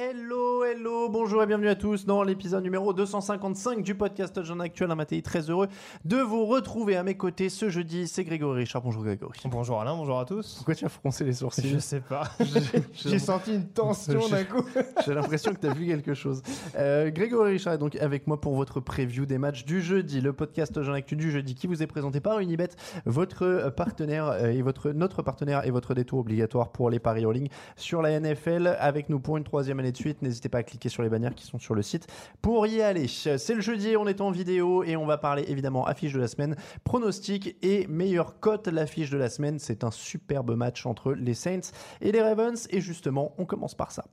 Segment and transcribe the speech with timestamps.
[0.00, 4.92] Hello, hello, bonjour et bienvenue à tous dans l'épisode numéro 255 du podcast Jean Actuel.
[4.92, 5.66] Un matin très heureux
[6.04, 8.06] de vous retrouver à mes côtés ce jeudi.
[8.06, 8.82] C'est Grégory Richard.
[8.82, 9.40] Bonjour Grégory.
[9.46, 10.54] Bonjour Alain, bonjour à tous.
[10.58, 11.70] Pourquoi tu as froncé les sourcils?
[11.70, 12.30] Je sais pas.
[12.92, 14.62] J'ai senti une tension d'un coup.
[15.04, 16.42] J'ai l'impression que tu as vu quelque chose.
[16.76, 20.20] Euh, Grégory Richard est donc avec moi pour votre preview des matchs du jeudi.
[20.20, 22.68] Le podcast Jean Actu du jeudi qui vous est présenté par Unibet,
[23.04, 27.32] votre partenaire euh, et votre, notre partenaire et votre détour obligatoire pour les paris en
[27.32, 28.76] ligne sur la NFL.
[28.78, 30.22] Avec nous pour une troisième année de suite.
[30.22, 32.06] N'hésitez pas à cliquer sur les bannières qui sont sur le site
[32.42, 33.08] pour y aller.
[33.08, 36.28] C'est le jeudi, on est en vidéo et on va parler évidemment affiche de la
[36.28, 38.68] semaine, pronostic et meilleure cote.
[38.68, 42.66] L'affiche de la semaine, c'est un superbe match entre les Saints et les Ravens.
[42.70, 44.04] Et justement, on commence par ça.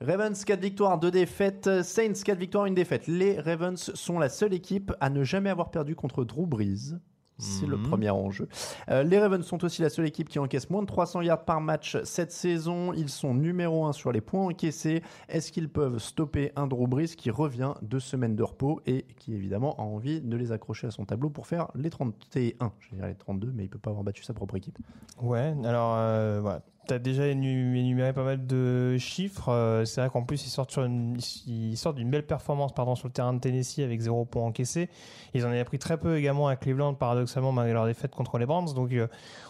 [0.00, 1.82] Ravens 4 victoires, 2 défaites.
[1.82, 3.08] Saints 4 victoires, 1 défaite.
[3.08, 6.94] Les Ravens sont la seule équipe à ne jamais avoir perdu contre Drew Brees.
[7.38, 8.48] C'est le premier enjeu.
[8.90, 11.60] Euh, les Ravens sont aussi la seule équipe qui encaisse moins de 300 yards par
[11.60, 12.92] match cette saison.
[12.92, 15.02] Ils sont numéro 1 sur les points encaissés.
[15.28, 19.34] Est-ce qu'ils peuvent stopper un Drew Brees qui revient deux semaines de repos et qui
[19.34, 23.08] évidemment a envie de les accrocher à son tableau pour faire les 31 Je dirais
[23.08, 24.78] les 32, mais il peut pas avoir battu sa propre équipe.
[25.22, 26.62] Ouais, alors euh, voilà.
[26.88, 29.50] Tu as déjà énuméré pas mal de chiffres.
[29.50, 32.94] Euh, c'est vrai qu'en plus, ils sortent, sur une, ils sortent d'une belle performance pardon,
[32.94, 34.88] sur le terrain de Tennessee avec 0 points encaissés.
[35.34, 38.46] Ils en avaient pris très peu également à Cleveland, paradoxalement, malgré leur défaite contre les
[38.46, 38.72] Browns.
[38.74, 39.06] Donc, euh,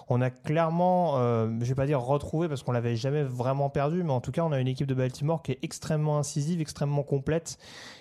[0.09, 4.03] on a clairement, euh, je vais pas dire retrouvé parce qu'on l'avait jamais vraiment perdu,
[4.03, 7.03] mais en tout cas, on a une équipe de Baltimore qui est extrêmement incisive, extrêmement
[7.03, 7.59] complète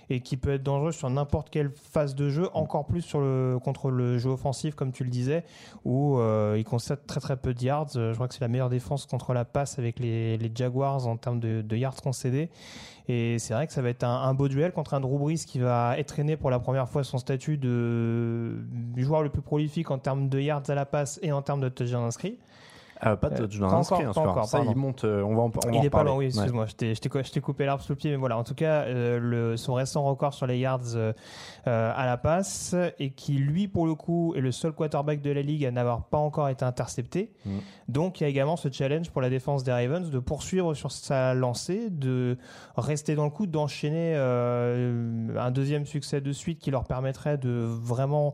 [0.10, 3.60] et qui peut être dangereuse sur n'importe quelle phase de jeu, encore plus sur le,
[3.62, 5.44] contre le jeu offensif, comme tu le disais,
[5.84, 7.90] où euh, ils concèdent très très peu de yards.
[7.94, 11.42] Je crois que c'est la meilleure défense contre la passe avec les, Jaguars en termes
[11.42, 12.50] de yards concédés.
[13.10, 15.98] Et c'est vrai que ça va être un, beau duel contre un Drew qui va
[15.98, 18.58] étraîner pour la première fois son statut de
[18.98, 21.70] joueur le plus prolifique en termes de yards à la passe et en termes de
[21.70, 22.38] touchdowns inscrits.
[23.06, 25.72] Euh, pas de touchdown inscrit, hein, encore, ça il monte, euh, on va en, on
[25.72, 27.98] Il va est en pas loin, oui, excuse-moi, je t'ai- je coupé l'arbre sous le
[27.98, 31.14] pied, mais voilà, en tout cas, euh, le, son récent record sur les yards euh,
[31.68, 35.32] euh, à la passe, et qui lui, pour le coup, est le seul quarterback de
[35.32, 37.32] la ligue à n'avoir pas encore été intercepté.
[37.46, 37.58] Mm.
[37.90, 40.92] Donc il y a également ce challenge pour la défense des Ravens de poursuivre sur
[40.92, 42.38] sa lancée, de
[42.76, 47.66] rester dans le coup, d'enchaîner euh, un deuxième succès de suite qui leur permettrait de
[47.68, 48.34] vraiment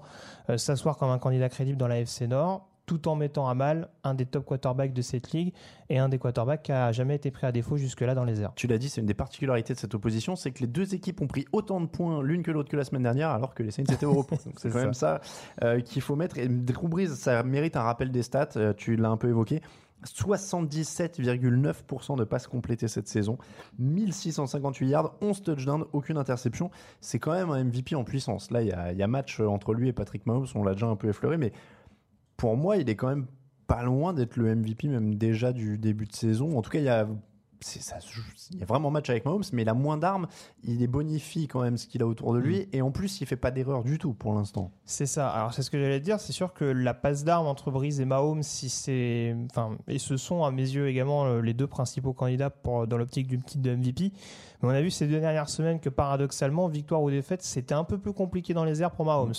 [0.50, 3.90] euh, s'asseoir comme un candidat crédible dans la FC Nord tout en mettant à mal
[4.04, 5.54] un des top quarterbacks de cette ligue
[5.90, 8.52] et un des quarterbacks qui a jamais été pris à défaut jusque-là dans les airs.
[8.56, 11.22] Tu l'as dit, c'est une des particularités de cette opposition, c'est que les deux équipes
[11.22, 13.72] ont pris autant de points l'une que l'autre que la semaine dernière, alors que les
[13.72, 14.38] Saints étaient au repos.
[14.46, 15.22] Donc c'est quand même ça
[15.64, 16.38] euh, qu'il faut mettre.
[16.38, 18.50] Et Drew Brees, ça mérite un rappel des stats.
[18.58, 19.62] euh, tu l'as un peu évoqué.
[20.06, 23.38] 77,9% de passes complétées cette saison,
[23.80, 26.72] 1658 yards, 11 touchdowns, aucune interception.
[27.00, 28.52] C'est quand même un MVP en puissance.
[28.52, 30.98] Là, il y y a match entre lui et Patrick Mahomes, on l'a déjà un
[30.98, 31.54] peu effleuré, mais
[32.44, 33.28] pour moi, il est quand même
[33.68, 36.58] pas loin d'être le MVP, même déjà du début de saison.
[36.58, 37.08] En tout cas, il y a,
[37.64, 37.98] ça
[38.52, 40.28] il y a vraiment match avec Mahomes, mais il a moins d'armes.
[40.64, 42.68] Il est bonifie quand même ce qu'il a autour de lui.
[42.72, 44.72] Et en plus, il fait pas d'erreur du tout pour l'instant.
[44.86, 45.30] C'est ça.
[45.30, 46.20] Alors c'est ce que j'allais dire.
[46.20, 50.18] C'est sûr que la passe d'armes entre Breeze et Mahomes, si c'est, enfin, et ce
[50.18, 53.64] sont à mes yeux également euh, les deux principaux candidats pour dans l'optique du titre
[53.64, 54.12] de MVP.
[54.62, 57.84] Mais on a vu ces deux dernières semaines que paradoxalement, victoire ou défaite, c'était un
[57.84, 59.34] peu plus compliqué dans les airs pour Mahomes.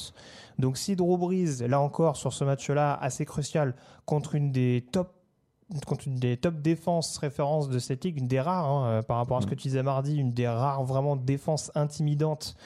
[0.59, 3.75] Donc si Drew Brees, là encore sur ce match-là assez crucial
[4.05, 5.14] contre une des top
[5.87, 9.17] contre une des top défenses références de cette ligue, une des rares, hein, euh, par
[9.17, 12.57] rapport à ce que tu disais mardi, une des rares vraiment défenses intimidantes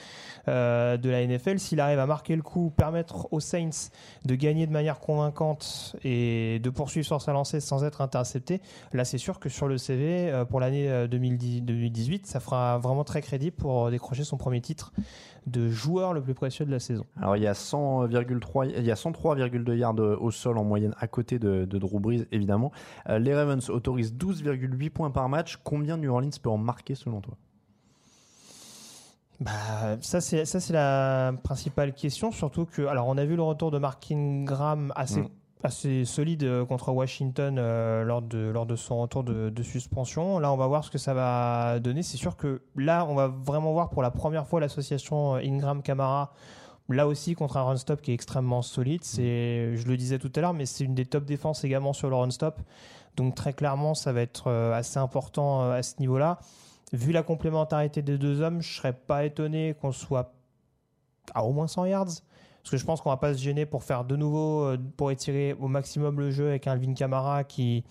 [0.49, 1.59] euh, de la NFL.
[1.59, 3.91] S'il arrive à marquer le coup, permettre aux Saints
[4.25, 8.61] de gagner de manière convaincante et de poursuivre sur sa lancée sans être intercepté,
[8.93, 13.23] là c'est sûr que sur le CV euh, pour l'année 2018, ça fera vraiment très
[13.23, 14.93] crédible pour décrocher son premier titre
[15.49, 17.05] de joueur le plus précieux de la saison.
[17.21, 21.09] Alors il y a 100,3, il y a 103,2 yards au sol en moyenne à
[21.09, 22.73] côté de, de Drew Brees évidemment.
[23.09, 25.59] Euh, les Ravens autorisent 12,8 points par match.
[25.65, 27.35] Combien New Orleans peut en marquer selon toi?
[29.41, 33.43] Bah, ça c'est ça c'est la principale question, surtout que alors on a vu le
[33.43, 35.29] retour de Mark Ingram assez mm.
[35.63, 40.39] Assez solide euh, contre Washington euh, lors de lors de son retour de, de, suspension.
[40.39, 42.03] Là, on va voir ce que ça va donner.
[42.03, 46.33] C'est sûr que là, on va vraiment voir pour la première fois l'association Ingram Camara
[46.91, 50.41] Là aussi, contre un run-stop qui est extrêmement solide, c'est, je le disais tout à
[50.41, 52.59] l'heure, mais c'est une des top défenses également sur le run-stop.
[53.17, 56.39] Donc très clairement, ça va être euh, assez important euh, à ce niveau-là.
[56.95, 60.33] Vu la complémentarité des deux hommes, je serais pas étonné qu'on soit
[61.35, 62.23] à au moins 100 yards.
[62.69, 65.11] Parce que je pense qu'on va pas se gêner pour faire de nouveau, euh, pour
[65.11, 67.83] étirer au maximum le jeu avec Alvin Kamara qui,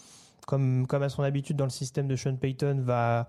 [0.45, 3.27] comme, comme à son habitude dans le système de Sean Payton, va,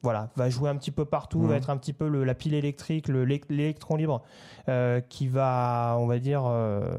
[0.00, 3.06] voilà, va jouer un petit peu partout, va être un petit peu la pile électrique,
[3.08, 4.22] l'électron libre
[4.70, 6.90] euh, qui va, on va dire, euh,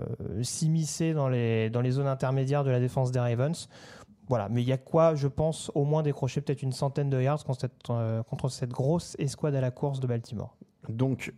[0.44, 3.69] s'immiscer dans les, dans les zones intermédiaires de la défense des Ravens.
[4.27, 7.19] Voilà, mais il y a quoi, je pense, au moins décrocher peut-être une centaine de
[7.19, 10.56] yards contre cette, euh, contre cette grosse escouade à la course de Baltimore.
[10.89, 11.33] Donc,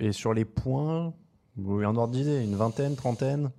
[0.00, 1.12] et sur les points,
[1.62, 3.50] vous un ordre d'idée, une vingtaine, trentaine?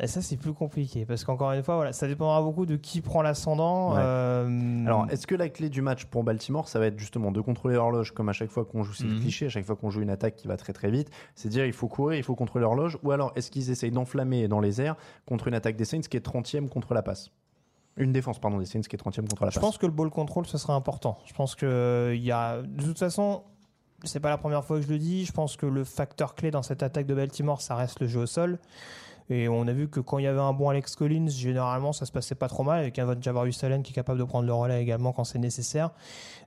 [0.00, 3.00] Et ça, c'est plus compliqué parce qu'encore une fois, voilà, ça dépendra beaucoup de qui
[3.00, 3.94] prend l'ascendant.
[3.96, 7.40] Euh, Alors, est-ce que la clé du match pour Baltimore, ça va être justement de
[7.40, 9.20] contrôler l'horloge comme à chaque fois qu'on joue, c'est mhm.
[9.20, 11.64] cliché, à chaque fois qu'on joue une attaque qui va très très vite, c'est dire
[11.64, 14.80] il faut courir, il faut contrôler l'horloge, ou alors est-ce qu'ils essayent d'enflammer dans les
[14.80, 17.30] airs contre une attaque des Saints qui est 30e contre la passe?
[17.96, 19.54] Une défense, pardon, des Saints qui est 30e contre la passe.
[19.54, 21.18] Je pense que le ball control, ce sera important.
[21.24, 23.44] Je pense que il y a, de toute façon,
[24.04, 25.24] c'est pas la première fois que je le dis.
[25.24, 28.20] Je pense que le facteur clé dans cette attaque de Baltimore, ça reste le jeu
[28.20, 28.58] au sol.
[29.30, 32.04] Et on a vu que quand il y avait un bon Alex Collins, généralement ça
[32.04, 34.52] se passait pas trop mal avec un Javarius Allen qui est capable de prendre le
[34.52, 35.90] relais également quand c'est nécessaire.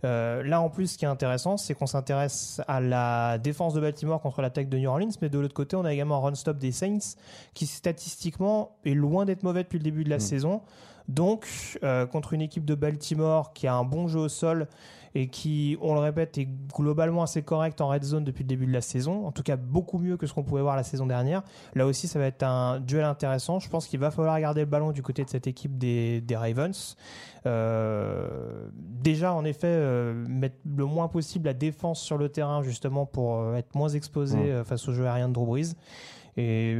[0.03, 3.81] Euh, là en plus, ce qui est intéressant, c'est qu'on s'intéresse à la défense de
[3.81, 6.35] Baltimore contre l'attaque de New Orleans, mais de l'autre côté, on a également un run
[6.35, 7.15] stop des Saints
[7.55, 10.21] qui statistiquement est loin d'être mauvais depuis le début de la mm.
[10.21, 10.61] saison.
[11.07, 11.47] Donc,
[11.83, 14.67] euh, contre une équipe de Baltimore qui a un bon jeu au sol
[15.15, 18.65] et qui, on le répète, est globalement assez correct en red zone depuis le début
[18.65, 19.25] de la saison.
[19.25, 21.43] En tout cas, beaucoup mieux que ce qu'on pouvait voir la saison dernière.
[21.75, 23.59] Là aussi, ça va être un duel intéressant.
[23.59, 26.95] Je pense qu'il va falloir garder le ballon du côté de cette équipe des, Ravens.
[27.45, 33.05] Euh, déjà, en effet, euh, mettre le moins possible la défense sur le terrain, justement,
[33.05, 35.75] pour euh, être moins exposé face au jeu aérien de Drew Brees.
[36.35, 36.77] Et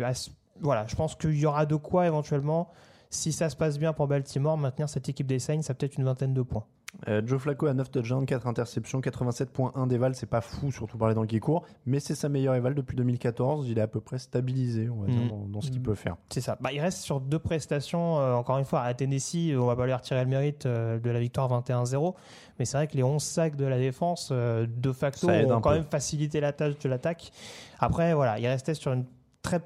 [0.62, 2.70] voilà, je pense qu'il y aura de quoi éventuellement,
[3.10, 6.04] si ça se passe bien pour Baltimore, maintenir cette équipe des Saints à peut-être une
[6.04, 6.66] vingtaine de points.
[7.08, 11.10] Euh, Joe Flacco a 9 touchdowns, 4 interceptions, 87.1 d'éval, c'est pas fou, surtout par
[11.10, 13.70] les dents qui court, mais c'est sa meilleure éval depuis 2014.
[13.70, 15.52] Il est à peu près stabilisé, on va dire, mm.
[15.52, 16.16] dans, ce qu'il peut faire.
[16.30, 16.58] C'est ça.
[16.60, 19.86] Bah, il reste sur deux prestations, euh, encore une fois, à Tennessee, on va pas
[19.86, 22.16] lui retirer le mérite euh, de la victoire 21-0,
[22.58, 25.84] mais c'est vrai que les 11 sacs de la défense, de facto, ont quand même
[25.84, 27.32] facilité la tâche de l'attaque.
[27.80, 29.06] Après, voilà, il restait sur une
[29.42, 29.62] très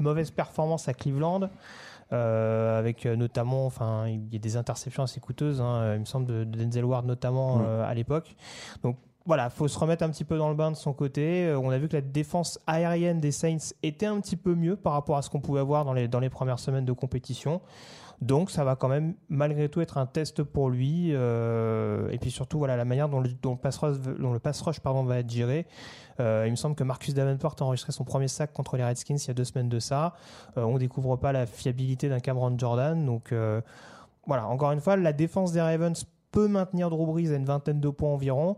[0.00, 1.48] mauvaise performance à Cleveland.
[2.12, 6.04] Euh, avec euh, notamment, enfin, il y a des interceptions assez coûteuses, hein, il me
[6.04, 8.36] semble, de, Denzel Ward notamment euh, à l'époque.
[8.82, 11.54] Donc voilà, faut se remettre un petit peu dans le bain de son côté.
[11.56, 14.92] On a vu que la défense aérienne des Saints était un petit peu mieux par
[14.92, 17.60] rapport à ce qu'on pouvait voir dans les, dans les premières semaines de compétition.
[18.22, 21.08] Donc ça va quand même malgré tout être un test pour lui.
[21.10, 25.66] Euh, et puis surtout voilà la manière dont le, pass rush, va être géré.
[26.20, 29.16] Euh, il me semble que Marcus Davenport a enregistré son premier sac contre les Redskins
[29.16, 30.14] il y a deux semaines de ça.
[30.56, 33.04] Euh, on découvre pas la fiabilité d'un Cameron Jordan.
[33.04, 33.34] Donc
[34.26, 37.80] voilà, encore une fois, la défense des Ravens peut maintenir Drew Brees à une vingtaine
[37.80, 38.56] de points environ.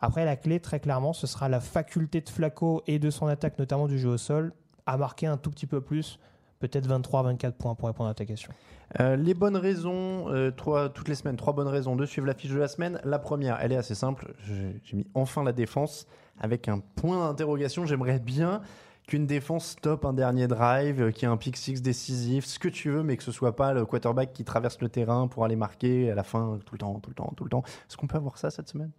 [0.00, 3.56] Après, la clé, très clairement, ce sera la faculté de Flacco et de son attaque,
[3.60, 4.52] notamment du jeu au sol,
[4.84, 6.18] à marquer un tout petit peu plus,
[6.58, 8.52] peut-être 23-24 points pour répondre à ta question.
[9.00, 12.50] Euh, les bonnes raisons, euh, toutes les semaines, trois bonnes raisons de suivre la fiche
[12.50, 13.00] de la semaine.
[13.04, 14.34] La première, elle est assez simple.
[14.44, 16.06] J'ai mis enfin la défense
[16.40, 17.86] avec un point d'interrogation.
[17.86, 18.62] J'aimerais bien
[19.06, 22.68] qu'une défense stoppe un dernier drive, euh, qui ait un pick six décisif, ce que
[22.68, 25.56] tu veux, mais que ce soit pas le quarterback qui traverse le terrain pour aller
[25.56, 27.62] marquer à la fin tout le temps, tout le temps, tout le temps.
[27.88, 28.90] Est-ce qu'on peut avoir ça cette semaine?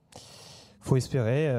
[0.79, 1.49] Faut espérer.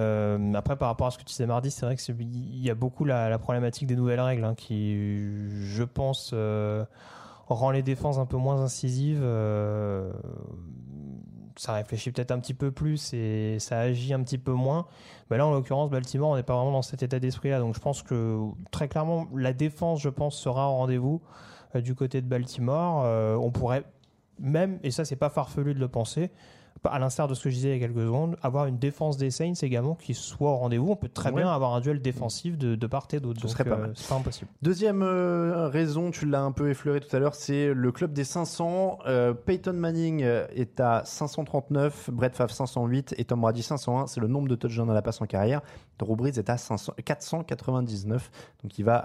[0.54, 3.04] après, par rapport à ce que tu disais mardi, c'est vrai qu'il y a beaucoup
[3.04, 4.96] la, problématique des nouvelles règles hein, qui,
[5.60, 6.32] je pense,
[7.54, 9.20] rend les défenses un peu moins incisives.
[9.22, 10.12] Euh,
[11.56, 14.86] ça réfléchit peut-être un petit peu plus et ça agit un petit peu moins.
[15.30, 17.58] Mais là, en l'occurrence, Baltimore, on n'est pas vraiment dans cet état d'esprit-là.
[17.58, 18.38] Donc je pense que
[18.70, 21.20] très clairement, la défense, je pense, sera au rendez-vous
[21.74, 23.02] euh, du côté de Baltimore.
[23.04, 23.84] Euh, on pourrait
[24.38, 26.30] même, et ça c'est pas farfelu de le penser,
[26.84, 29.16] à l'instar de ce que je disais il y a quelques secondes, avoir une défense
[29.16, 30.90] des Saints également qui soit au rendez-vous.
[30.90, 31.42] On peut très Ouais.
[31.42, 33.40] bien avoir un duel défensif de, de part et d'autre.
[33.40, 33.92] Ce serait pas euh, mal.
[33.94, 34.50] C'est pas impossible.
[34.62, 38.24] Deuxième euh, raison, tu l'as un peu effleuré tout à l'heure, c'est le club des
[38.24, 38.98] 500.
[39.06, 44.06] Euh, Peyton Manning est à 539, Brett Favre 508 et Tom Brady 501.
[44.06, 45.60] C'est le nombre de touchdowns à la passe en carrière.
[45.98, 48.30] Drew Brees est à 500 499,
[48.62, 49.04] donc il va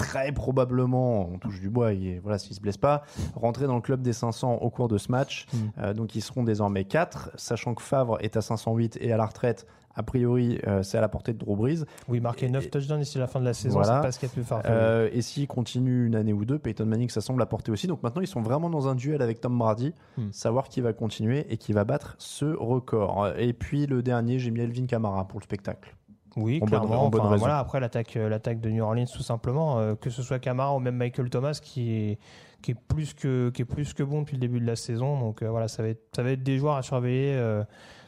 [0.00, 3.02] très probablement, on touche du bois, et voilà, s'il se blesse pas,
[3.34, 5.46] rentrer dans le club des 500 au cours de ce match.
[5.52, 5.56] Mm.
[5.78, 9.26] Euh, donc ils seront désormais 4, sachant que Favre est à 508 et à la
[9.26, 9.66] retraite.
[9.96, 11.84] A priori, euh, c'est à la portée de Drew Brees.
[12.08, 13.96] Oui, marquer 9 touchdowns d'ici la fin de la saison, Voilà.
[13.96, 14.56] c'est pas ce qu'il y a de plus.
[14.66, 17.88] Euh, et s'il continue une année ou deux, Peyton Manning, ça semble apporter aussi.
[17.88, 20.28] Donc maintenant, ils sont vraiment dans un duel avec Tom Brady, Hmm.
[20.30, 23.28] savoir qui va continuer et qui va battre ce record.
[23.36, 25.96] Et puis le dernier, j'ai mis Elvin Kamara pour le spectacle.
[26.36, 27.04] Oui, En bonne- clairement.
[27.06, 30.10] en bonne Enfin, voilà, après l'attaque, euh, l'attaque de New Orleans, tout simplement, euh, que
[30.10, 32.18] ce soit Camara ou même Michael Thomas, qui est
[32.62, 35.18] qui est plus que qui est plus que bon depuis le début de la saison.
[35.18, 37.64] Donc euh, voilà, ça va être ça va être des joueurs à surveiller euh,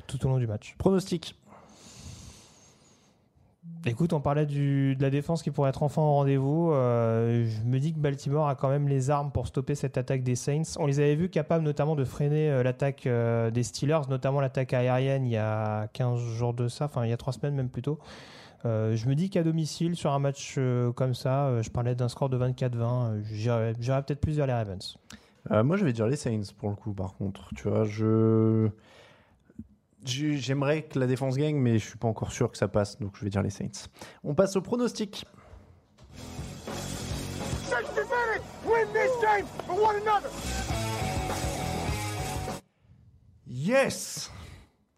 [0.07, 0.75] tout au long du match.
[0.79, 1.35] Pronostic.
[3.85, 6.71] Écoute, on parlait de la défense qui pourrait être enfin au rendez-vous.
[6.73, 10.23] Euh, je me dis que Baltimore a quand même les armes pour stopper cette attaque
[10.23, 10.77] des Saints.
[10.79, 14.73] On les avait vus capables notamment de freiner euh, l'attaque euh, des Steelers, notamment l'attaque
[14.73, 17.71] aérienne il y a 15 jours de ça, enfin il y a 3 semaines même
[17.71, 17.99] plutôt.
[18.65, 20.57] Je me dis qu'à domicile, sur un match
[20.95, 24.97] comme ça, je parlais d'un score de 24-20, euh, j'irais peut-être plus vers les Ravens.
[25.51, 27.49] Moi, je vais dire les Saints pour le coup, par contre.
[27.57, 28.69] Tu vois, je.
[30.05, 32.99] J'ai- J'aimerais que la défense gagne, mais je suis pas encore sûr que ça passe,
[32.99, 33.89] donc je vais dire les Saints.
[34.25, 35.25] On passe au pronostic.
[43.47, 44.31] Yes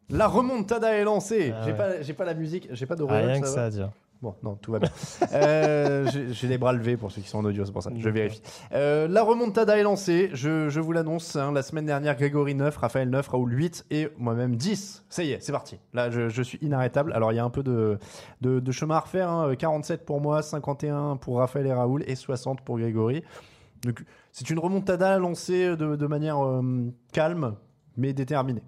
[0.09, 1.53] La remontada est lancée.
[1.55, 1.77] Ah j'ai ouais.
[1.77, 3.91] pas, j'ai pas la musique, j'ai pas de Rien que ça à dire.
[4.23, 4.91] Bon, non, tout va bien.
[5.33, 7.91] Euh, j'ai les bras levés pour ceux qui sont en audio, c'est pour ça.
[7.95, 8.41] Je vérifie.
[8.73, 10.31] Euh, la remontada est lancée.
[10.33, 11.37] Je, je vous l'annonce.
[11.37, 15.05] hein, la semaine dernière, Grégory 9, Raphaël 9, Raoul 8 et moi-même 10.
[15.11, 15.79] Ça y est, c'est parti.
[15.93, 17.13] Là, je, suis inarrêtable.
[17.13, 17.99] Alors, il y a un peu de,
[18.41, 19.29] de, chemin à refaire.
[19.31, 19.55] hein.
[19.55, 23.23] 47 pour moi, 51 pour Raphaël et Raoul et 60 pour Grégory.
[23.85, 24.03] Donc,
[24.33, 26.63] c'est une remontada lancée de, de manière euh,
[27.13, 27.57] calme,
[27.99, 28.63] mais déterminée.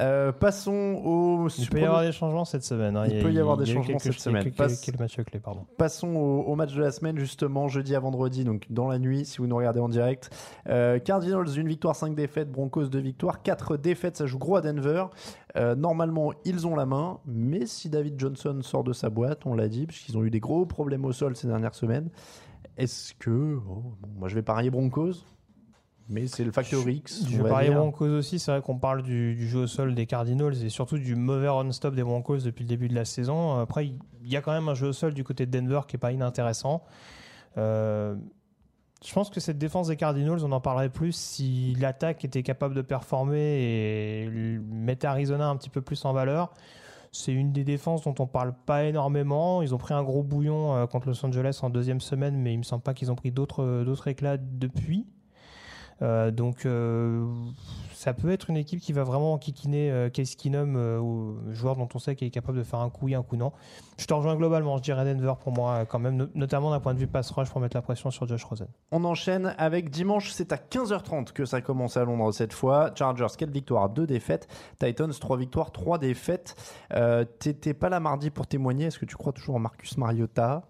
[0.00, 1.48] Euh, passons au.
[1.58, 2.96] Il peut y avoir des changements cette semaine.
[2.96, 3.04] hein.
[3.10, 4.42] Il peut y avoir des a eu changements cette semaine.
[4.44, 5.64] quelques- Passe- quelques matchs clés, pardon.
[5.78, 9.24] Passons au, au match de la semaine, justement, jeudi à vendredi, donc dans la nuit,
[9.24, 10.28] si vous nous regardez en direct.
[10.68, 12.50] Euh, Cardinals, une victoire, 5 défaites.
[12.50, 13.42] Broncos, 2 victoires.
[13.42, 15.04] 4 défaites, ça joue gros à Denver.
[15.56, 19.54] Euh, normalement, ils ont la main, mais si David Johnson sort de sa boîte, on
[19.54, 22.10] l'a dit, parce qu'ils ont eu des gros problèmes au sol ces dernières semaines,
[22.76, 23.30] est-ce que.
[23.66, 25.12] oh, bon, moi, je vais parier Broncos,
[26.08, 27.26] mais c'est le facteur X.
[27.28, 27.70] Je vais parler.
[27.70, 28.38] Broncos aussi.
[28.38, 31.48] C'est vrai qu'on parle du, du jeu au sol des Cardinals et surtout du mauvais
[31.48, 33.58] run-stop des Broncos depuis le début de la saison.
[33.58, 35.96] Après, il y a quand même un jeu au sol du côté de Denver qui
[35.96, 36.84] est pas inintéressant.
[37.58, 38.14] Euh,
[39.04, 42.74] je pense que cette défense des Cardinals, on en parlerait plus si l'attaque était capable
[42.74, 46.52] de performer et mettait Arizona un petit peu plus en valeur.
[47.12, 49.62] C'est une des défenses dont on parle pas énormément.
[49.62, 52.58] Ils ont pris un gros bouillon euh, contre Los Angeles en deuxième semaine, mais il
[52.58, 55.06] me semble pas qu'ils ont pris d'autres d'autres éclats depuis.
[56.02, 57.24] Euh, donc euh,
[57.94, 61.76] ça peut être une équipe qui va vraiment enquiquiner euh, Case Keenum, euh, ou- joueur
[61.76, 63.50] dont on sait qu'il est capable de faire un coup oui, un coup non.
[63.96, 66.92] Je te rejoins globalement, je dirais Denver pour moi quand même, no- notamment d'un point
[66.92, 68.66] de vue pass rush pour mettre la pression sur Josh Rosen.
[68.92, 72.90] On enchaîne avec dimanche, c'est à 15h30 que ça commence à Londres cette fois.
[72.94, 74.48] Chargers, 4 victoires, 2 défaites.
[74.78, 76.54] Titans, 3 victoires, 3 défaites.
[76.92, 78.84] Euh, T'étais pas là mardi pour témoigner.
[78.86, 80.62] Est-ce que tu crois toujours en Marcus Mariota?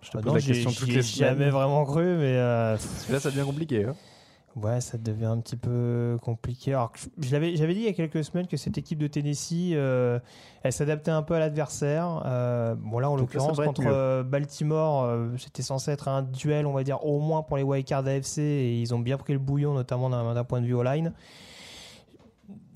[0.00, 1.30] Je te Ah pose non, la question toutes les semaines.
[1.38, 2.76] jamais vraiment cru, mais euh,
[3.08, 3.84] là, ça devient compliqué.
[3.84, 3.94] hein.
[4.54, 6.74] Ouais, ça devient un petit peu compliqué.
[6.74, 10.18] Alors, j'avais dit il y a quelques semaines que cette équipe de Tennessee, euh,
[10.62, 12.22] elle s'adaptait un peu à l'adversaire.
[12.26, 13.88] Euh, bon, là, en l'occurrence, contre mieux.
[13.90, 17.62] euh, Baltimore, euh, c'était censé être un duel, on va dire, au moins pour les
[17.62, 21.12] wildcards AFC, et ils ont bien pris le bouillon, notamment d'un point de vue all-line.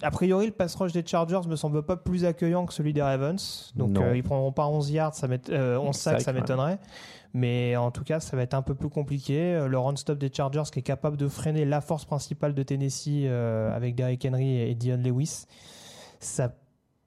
[0.03, 3.01] A priori, le pass rush des Chargers me semble pas plus accueillant que celui des
[3.03, 3.73] Ravens.
[3.77, 6.79] Donc, euh, ils prendront pas 11 yards, ça m'ét- euh, 11 sacs, ça m'étonnerait.
[7.33, 9.55] Mais en tout cas, ça va être un peu plus compliqué.
[9.55, 13.25] Euh, Le run-stop des Chargers qui est capable de freiner la force principale de Tennessee
[13.27, 15.45] euh, avec Derrick Henry et Dion Lewis,
[16.21, 16.53] ça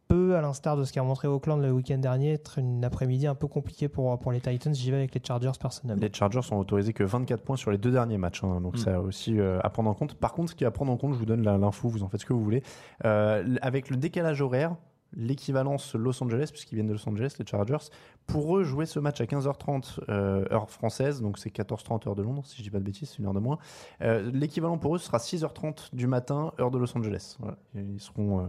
[0.10, 3.36] peut, à l'instar de ce qu'a montré Oakland le week-end dernier, être une après-midi un
[3.36, 4.74] peu compliquée pour, pour les Titans.
[4.74, 6.02] J'y vais avec les Chargers personnellement.
[6.02, 8.44] Les Chargers sont autorisés que 24 points sur les deux derniers matchs.
[8.44, 8.78] hein, donc, Mm.
[8.80, 10.16] ça aussi euh, à prendre en compte.
[10.16, 12.10] Par contre, ce qui est à prendre en compte, je vous donne l'info, vous en
[12.10, 12.64] faites ce que vous voulez.
[13.06, 14.76] Euh, avec le décalage horaire,
[15.16, 17.90] l'équivalence Los Angeles, puisqu'ils viennent de Los Angeles, les Chargers,
[18.28, 22.22] pour eux jouer ce match à 15h30 euh, heure française, donc c'est 14h30 heure de
[22.22, 23.58] Londres, si je dis pas de bêtises, c'est une heure de moins.
[24.02, 27.38] Euh, l'équivalent pour eux sera 6h30 du matin heure de Los Angeles.
[27.40, 27.58] Voilà.
[27.76, 28.44] Ils seront, euh,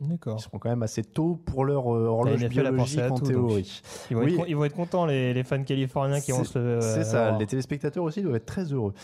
[0.00, 3.82] ils seront quand même assez tôt pour leur euh, horloge biologique en tout, théorie.
[4.10, 4.34] Ils vont, Oui.
[4.34, 6.80] être, ils vont être contents, les, les fans californiens qui vont se lever.
[6.80, 8.94] C'est ça, les téléspectateurs aussi doivent être très heureux.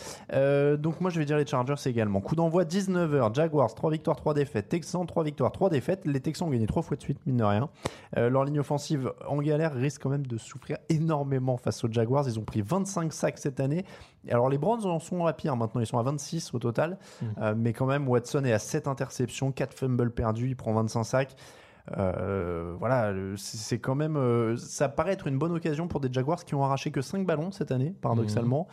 [0.77, 2.21] Donc moi je vais dire les Chargers également.
[2.21, 6.05] Coup d'envoi 19h, Jaguars 3 victoires, 3 défaites, Texans 3 victoires, 3 défaites.
[6.05, 7.69] Les Texans ont gagné 3 fois de suite, mine de rien.
[8.17, 12.27] Euh, leur ligne offensive en galère risque quand même de souffrir énormément face aux Jaguars.
[12.27, 13.85] Ils ont pris 25 sacs cette année.
[14.29, 16.97] Alors les Browns en sont à pire maintenant, ils sont à 26 au total.
[17.39, 21.03] Euh, mais quand même Watson est à 7 interceptions, 4 fumbles perdus, il prend 25
[21.03, 21.35] sacs.
[21.97, 24.15] Euh, voilà, c'est quand même.
[24.15, 27.25] euh, ça paraît être une bonne occasion pour des Jaguars qui ont arraché que 5
[27.25, 28.67] ballons cette année, paradoxalement.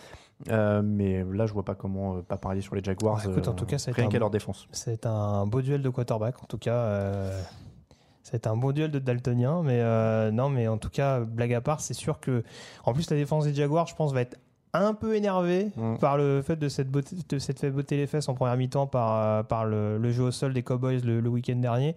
[0.51, 3.17] Euh, mais là, je vois pas comment pas parier sur les Jaguars.
[3.25, 4.69] Ouais, écoute, en tout cas, rien qu'à leur défense.
[4.73, 7.31] C'est un beau duel de quarterback, en tout cas.
[8.31, 11.61] C'est un bon duel de Daltonien, mais euh, non, mais en tout cas, blague à
[11.61, 12.43] part, c'est sûr que,
[12.85, 14.37] en plus, la défense des Jaguars, je pense, va être
[14.75, 15.97] un peu énervée Mm.
[15.99, 18.87] par le fait de cette beauté, de cette fait botter les fesses en première mi-temps
[18.87, 21.97] par, euh, par le, le jeu au sol des Cowboys le, le week-end dernier.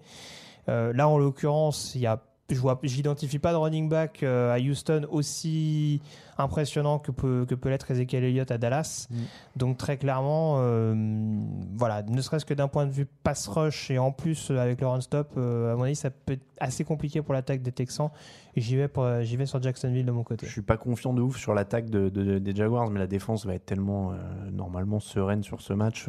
[0.70, 2.20] Euh, là, en l'occurrence, il y a,
[2.50, 6.02] je vois, j'identifie pas de running back euh, à Houston aussi
[6.38, 9.08] impressionnant que peut, que peut l'être Ezekiel Elliott à Dallas.
[9.10, 9.16] Mm.
[9.58, 10.94] Donc très clairement, euh,
[11.76, 14.82] voilà, ne serait-ce que d'un point de vue pass rush et en plus euh, avec
[14.82, 17.72] le run stop, euh, à mon avis, ça peut être assez compliqué pour l'attaque des
[17.72, 18.10] Texans.
[18.56, 20.46] Et j'y vais, pour- j'y vais sur Jacksonville de mon côté.
[20.46, 23.46] Je suis pas confiant de ouf sur l'attaque de, de- des Jaguars, mais la défense
[23.46, 24.16] va être tellement euh,
[24.52, 26.08] normalement sereine sur ce match.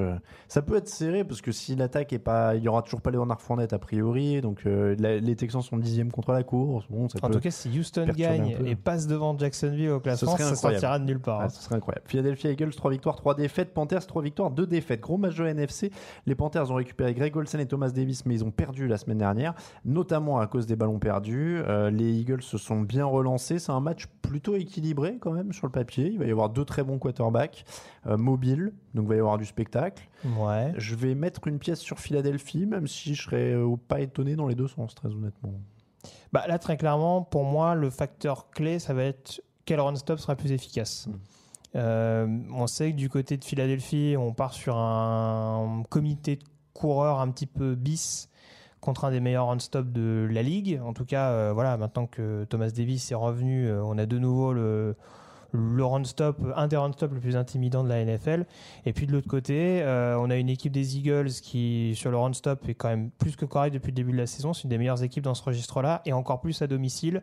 [0.49, 3.11] ça peut être serré parce que si l'attaque est pas, il y aura toujours pas
[3.13, 6.85] Leonard Fournette a priori, donc la- les Texans sont dixième contre la course.
[6.91, 10.22] Bon, ça En peut- tout cas, si Houston gagne et passe devant Jacksonville au classement,
[10.27, 10.81] serait ça incroyable.
[10.81, 11.41] sortira de nulle part.
[11.41, 12.05] Ah, ce serait incroyable.
[12.07, 13.75] Philadelphia Eagles, 3 victoires, 3 défaites.
[13.75, 15.01] Panthers, 3 victoires, 2 défaites.
[15.01, 15.91] Gros match de NFC.
[16.27, 19.19] Les Panthers ont récupéré Greg Olsen et Thomas Davis, mais ils ont perdu la semaine
[19.19, 21.61] dernière, notamment à cause des ballons perdus.
[21.67, 23.59] Euh, les Eagles se sont bien relancés.
[23.59, 26.07] C'est un match plutôt équilibré quand même sur le papier.
[26.07, 27.65] Il va y avoir deux très bons quarterbacks
[28.07, 30.09] euh, mobiles, donc il va y avoir du spectacle.
[30.25, 30.73] Ouais.
[30.77, 34.47] Je vais mettre une pièce sur Philadelphie, même si je serais euh, pas étonné dans
[34.47, 35.53] les deux sens, très honnêtement.
[36.33, 40.19] Bah, là, très clairement, pour moi, le facteur clé, ça va être quel run stop
[40.19, 41.07] sera plus efficace.
[41.07, 41.13] Mm.
[41.75, 47.21] Euh, on sait que du côté de Philadelphie, on part sur un comité de coureurs
[47.21, 48.29] un petit peu bis
[48.81, 50.81] contre un des meilleurs run stop de la ligue.
[50.85, 54.19] En tout cas, euh, voilà, maintenant que Thomas Davis est revenu, euh, on a de
[54.19, 54.97] nouveau le,
[55.53, 58.47] le run stop, un des run stop le plus intimidant de la NFL.
[58.87, 62.17] Et puis de l'autre côté, euh, on a une équipe des Eagles qui, sur le
[62.17, 64.53] run stop, est quand même plus que correcte depuis le début de la saison.
[64.53, 67.23] C'est une des meilleures équipes dans ce registre-là, et encore plus à domicile.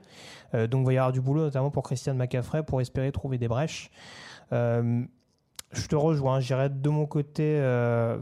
[0.54, 3.38] Euh, donc il va y avoir du boulot, notamment pour Christian McCaffrey, pour espérer trouver
[3.38, 3.90] des brèches.
[4.54, 5.04] Euh,
[5.72, 7.44] je te rejoins, j'irai de mon côté.
[7.60, 8.18] euh,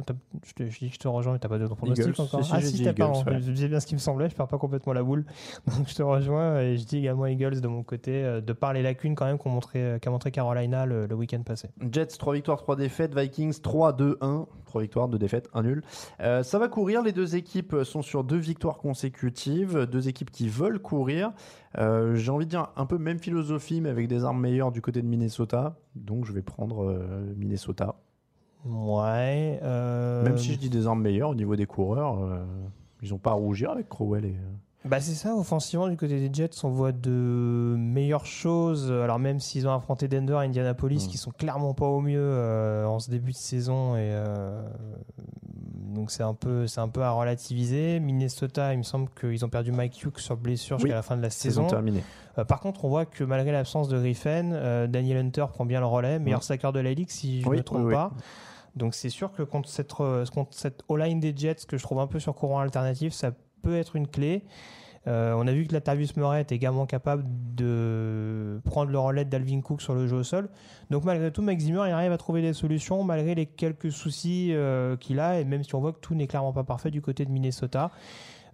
[0.45, 2.21] je, te, je dis que je te rejoins, mais t'as pas de pronostic Eagles.
[2.21, 2.43] encore.
[2.43, 3.31] Si, ah si, t'as Eagles, pas.
[3.31, 3.41] ouais.
[3.41, 5.25] Je disais bien ce qui me semblait, je perds pas complètement la boule.
[5.77, 8.73] Donc je te rejoins et je dis également Eagles de mon côté, euh, de par
[8.73, 11.69] les lacunes quand même qu'ont montré, qu'a montré Carolina le, le week-end passé.
[11.91, 13.17] Jets, 3 victoires, 3 défaites.
[13.17, 14.45] Vikings, 3, 2, 1.
[14.65, 15.83] 3 victoires, 2 défaites, 1 nul.
[16.19, 17.01] Euh, ça va courir.
[17.01, 19.85] Les deux équipes sont sur deux victoires consécutives.
[19.85, 21.31] Deux équipes qui veulent courir.
[21.77, 24.81] Euh, J'ai envie de dire un peu même philosophie, mais avec des armes meilleures du
[24.81, 25.77] côté de Minnesota.
[26.05, 27.95] Donc je vais prendre euh, Minnesota.
[28.65, 29.59] Ouais.
[29.63, 32.43] euh, Même si je dis des armes meilleures au niveau des coureurs, euh,
[33.01, 34.25] ils n'ont pas à rougir avec Crowell.
[34.25, 34.35] Et,
[34.85, 38.91] Bah c'est ça, offensivement du côté des Jets, on voit de meilleures choses.
[38.91, 41.09] Alors même s'ils ont affronté Denver et Indianapolis, Mm.
[41.09, 44.61] qui sont clairement pas au mieux euh, en ce début de saison, et euh,
[45.93, 47.99] donc c'est un peu, c'est un peu à relativiser.
[47.99, 51.21] Minnesota, il me semble qu'ils ont perdu Mike Hughes sur blessure jusqu'à la fin de
[51.21, 51.67] la saison saison.
[51.67, 52.03] terminée.
[52.37, 55.79] Euh, par contre, on voit que malgré l'absence de Griffin, euh, Daniel Hunter prend bien
[55.79, 56.43] le relais, meilleur Mm.
[56.43, 57.93] sacker de la ligue si je ne Oui, me trompe oui, oui.
[57.93, 58.11] pas.
[58.75, 61.99] Donc c'est sûr que contre cette, re- contre cette O-line des Jets, que je trouve
[61.99, 63.31] un peu sur courant alternatif, ça
[63.63, 64.43] peut être une clé.
[65.07, 67.23] Euh, on a vu que Latavius Murray est également capable
[67.55, 70.49] de prendre le relais d'Alvin Cook sur le jeu au sol.
[70.89, 74.49] Donc malgré tout, Mike Zimmer il arrive à trouver des solutions malgré les quelques soucis
[74.51, 77.01] euh, qu'il a et même si on voit que tout n'est clairement pas parfait du
[77.01, 77.89] côté de Minnesota.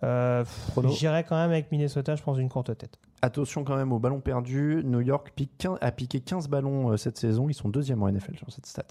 [0.04, 0.43] Euh.
[0.91, 2.98] J'irai quand même avec Minnesota, je pense, une courte tête.
[3.24, 4.82] Attention quand même aux ballons perdus.
[4.84, 7.48] New York pique 15 a piqué 15 ballons euh, cette saison.
[7.48, 8.84] Ils sont deuxième en NFL sur cette stat.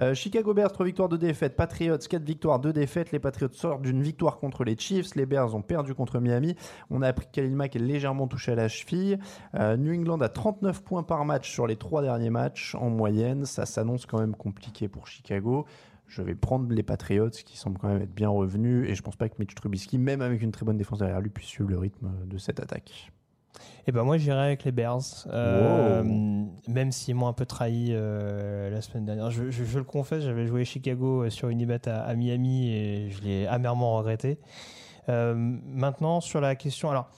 [0.00, 1.54] Euh, Chicago Bears, 3 victoires, 2 défaites.
[1.54, 3.12] Patriots, 4 victoires, 2 défaites.
[3.12, 5.14] Les Patriots sortent d'une victoire contre les Chiefs.
[5.16, 6.56] Les Bears ont perdu contre Miami.
[6.88, 9.18] On a appris que Khalil Mack est légèrement touché à la cheville.
[9.54, 13.44] Euh, New England a 39 points par match sur les 3 derniers matchs en moyenne.
[13.44, 15.66] Ça s'annonce quand même compliqué pour Chicago.
[16.06, 19.16] Je vais prendre les Patriots qui semblent quand même être bien revenus et je pense
[19.16, 21.78] pas que Mitch Trubisky, même avec une très bonne défense derrière lui, puisse suivre le
[21.78, 23.12] rythme de cette attaque.
[23.86, 26.02] Et ben moi j'irai avec les Bears, Euh,
[26.68, 29.30] même s'ils m'ont un peu trahi euh, la semaine dernière.
[29.30, 33.10] Je, je- je le confesse, j'avais joué Chicago euh, sur une à, à Miami et
[33.10, 34.38] je l'ai amèrement regretté.
[35.08, 36.90] Euh, maintenant, sur la question.
[36.90, 37.08] Alors,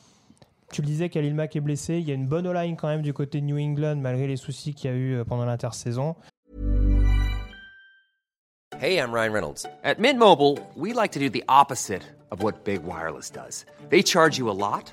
[0.72, 1.98] tu le disais, Khalil Mack est blessé.
[1.98, 4.36] Il y a une bonne line quand même du côté de New England, malgré les
[4.36, 6.16] soucis qu'il y a eu pendant l'intersaison.
[8.80, 9.66] Hey, I'm Ryan Reynolds.
[9.84, 13.64] At Mint Mobile, we like to do the opposite of what Big Wireless does.
[13.88, 14.92] They charge you a lot,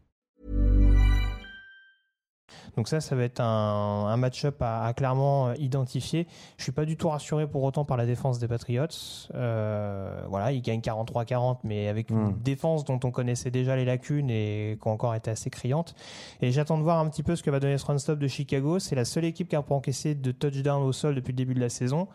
[2.77, 6.27] Donc ça, ça va être un, un match-up à, à clairement identifier.
[6.57, 8.87] Je suis pas du tout rassuré pour autant par la défense des Patriots.
[9.35, 14.29] Euh, voilà, ils gagnent 43-40, mais avec une défense dont on connaissait déjà les lacunes
[14.29, 15.95] et qui encore été assez criante.
[16.41, 18.79] Et j'attends de voir un petit peu ce que va donner ce run-stop de Chicago.
[18.79, 21.53] C'est la seule équipe qui a pas encaissé de touchdown au sol depuis le début
[21.53, 22.07] de la saison.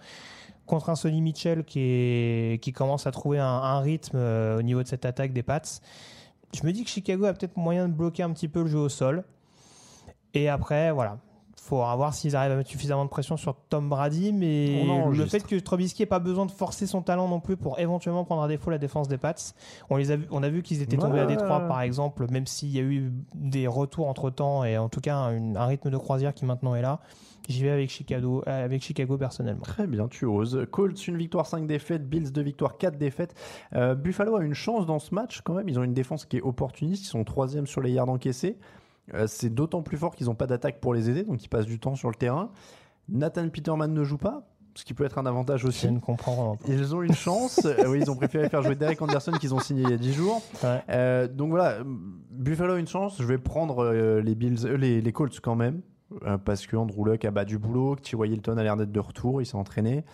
[0.67, 4.63] Contre un Sonny Mitchell qui, est, qui commence à trouver un, un rythme euh, au
[4.63, 5.61] niveau de cette attaque des Pats.
[6.55, 8.79] Je me dis que Chicago a peut-être moyen de bloquer un petit peu le jeu
[8.79, 9.23] au sol.
[10.37, 11.19] Et après, voilà.
[11.59, 15.45] Faudra voir s'ils arrivent à mettre suffisamment de pression sur Tom Brady, mais le fait
[15.45, 18.47] que Trubisky n'ait pas besoin de forcer son talent non plus pour éventuellement prendre à
[18.47, 19.35] défaut la défense des Pats.
[19.91, 21.27] On, les a, vu- on a vu qu'ils étaient tombés à.
[21.27, 25.01] Détroit, par exemple, même s'il y a eu des retours entre temps et en tout
[25.01, 27.01] cas un, un rythme de croisière qui maintenant est là.
[27.49, 29.63] J'y vais avec Chicago, euh, avec Chicago personnellement.
[29.63, 30.67] Très bien, tu oses.
[30.71, 32.09] Colts, une victoire, 5 défaites.
[32.09, 33.35] Bills, 2 victoires, 4 défaites.
[33.75, 35.69] Euh, Buffalo a une chance dans ce match quand même.
[35.69, 37.05] Ils ont une défense qui est opportuniste.
[37.05, 38.57] Ils sont troisième sur les yards encaissés.
[39.15, 41.67] Euh, c'est d'autant plus fort qu'ils n'ont pas d'attaque pour les aider, donc ils passent
[41.67, 42.51] du temps sur le terrain.
[43.09, 45.91] Nathan Peterman ne joue pas, ce qui peut être un avantage Je aussi.
[45.91, 46.69] ne comprends vraiment pas.
[46.69, 47.61] Ils ont une chance.
[47.67, 49.97] Euh, oui, ils ont préféré faire jouer Derek Anderson qu'ils ont signé il y a
[49.97, 50.43] 10 jours.
[50.63, 50.83] Ouais.
[50.89, 51.79] Euh, donc voilà,
[52.31, 53.17] Buffalo a une chance.
[53.19, 55.81] Je vais prendre euh, les Bills, euh, les, les Colts quand même.
[56.45, 58.33] parce que Andrew Luck a du boulot, que T.Y.
[58.33, 60.05] Hilton a l'air d'être de retour, il s'est entraîné.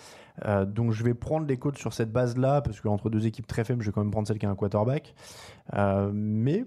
[0.67, 3.83] Donc je vais prendre les Colts sur cette base-là, parce qu'entre deux équipes très faibles,
[3.83, 5.15] je vais quand même prendre celle qui a un quarterback.
[6.13, 6.65] Mais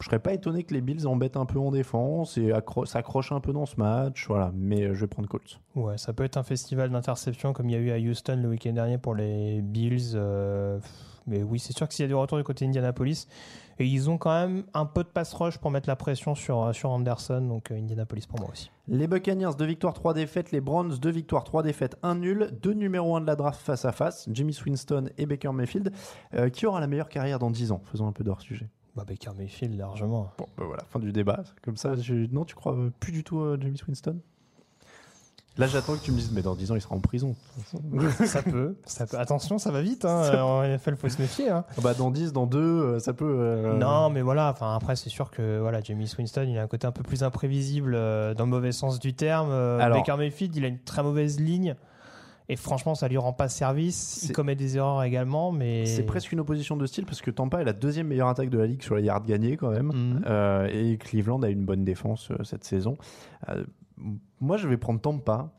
[0.00, 3.32] je serais pas étonné que les Bills embêtent un peu en défense et accro- s'accrochent
[3.32, 4.26] un peu dans ce match.
[4.28, 5.58] Voilà, mais euh, je vais prendre Colts.
[5.74, 8.48] Ouais, ça peut être un festival d'interception comme il y a eu à Houston le
[8.48, 10.12] week-end dernier pour les Bills.
[10.14, 10.78] euh,
[11.28, 13.26] mais oui, c'est sûr que s'il y a du retour du côté d'Indianapolis,
[13.80, 16.72] et ils ont quand même un peu de pass rush pour mettre la pression sur,
[16.72, 18.70] sur Anderson, donc euh, Indianapolis pour moi aussi.
[18.86, 20.52] Les Buccaneers, 2 victoires, 3 défaites.
[20.52, 22.50] Les Browns, 2 victoires, 3 défaites, 1 nul.
[22.62, 25.92] Deux numéros 1 de la draft face à face, Jimmy Swinston et Baker Mayfield.
[26.34, 28.68] Euh, qui aura la meilleure carrière dans 10 ans Faisons un peu d'hors sujet.
[28.96, 30.32] Bah, Baker Mayfield, largement.
[30.38, 31.40] Bon, ben voilà, fin du débat.
[31.62, 34.16] Comme ça, je- non, tu crois euh, plus du tout à Jimmy Swinston
[35.58, 37.34] Là, j'attends que tu me dises, mais dans 10 ans, il sera en prison.
[38.26, 39.18] ça peut, ça peut.
[39.18, 40.04] Attention, ça va vite.
[40.04, 40.22] Hein.
[40.24, 41.48] euh, En NFL, faut se méfier.
[41.48, 41.64] Hein.
[41.78, 43.24] Ah bah, dans 10, dans 2, euh, ça peut.
[43.26, 44.50] euh, Non, mais voilà.
[44.50, 47.22] Enfin, après, c'est sûr que voilà, Jamie Winston, il a un côté un peu plus
[47.22, 49.48] imprévisible euh, dans le mauvais sens du terme.
[49.50, 51.74] Euh, Alors- Baker Mayfield, il a une très mauvaise ligne.
[52.48, 54.22] Et franchement, ça lui rend pas service.
[54.28, 57.60] Il commet des erreurs également, mais C'est presque une opposition de style parce que Tampa
[57.60, 59.88] est la deuxième meilleure attaque de la ligue sur les yards gagnés quand même.
[59.92, 60.22] Mhm.
[60.26, 62.96] Euh, et Cleveland a une bonne défense euh, cette saison.
[63.48, 63.64] Euh,
[64.40, 65.50] moi, je vais prendre Tampa.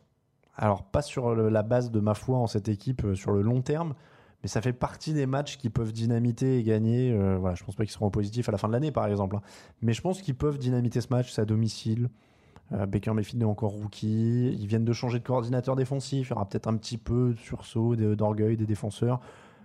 [0.56, 3.62] Alors, pas sur le- la base de ma foi en cette équipe sur le long
[3.62, 3.94] terme,
[4.42, 7.12] mais ça fait partie des matchs qui peuvent dynamiter et gagner.
[7.38, 9.36] Voilà, je pense pas qu'ils seront positifs à la fin de l'année, par exemple.
[9.36, 9.42] hein.
[9.82, 12.10] Mais je pense qu'ils peuvent dynamiter ce match, c'est à domicile.
[12.74, 14.50] Euh, Baker Mayfield est encore rookie.
[14.60, 16.28] Ils viennent de changer de coordinateur défensif.
[16.28, 19.20] Il y aura peut-être un petit peu de sursaut, d'orgueil des défenseurs.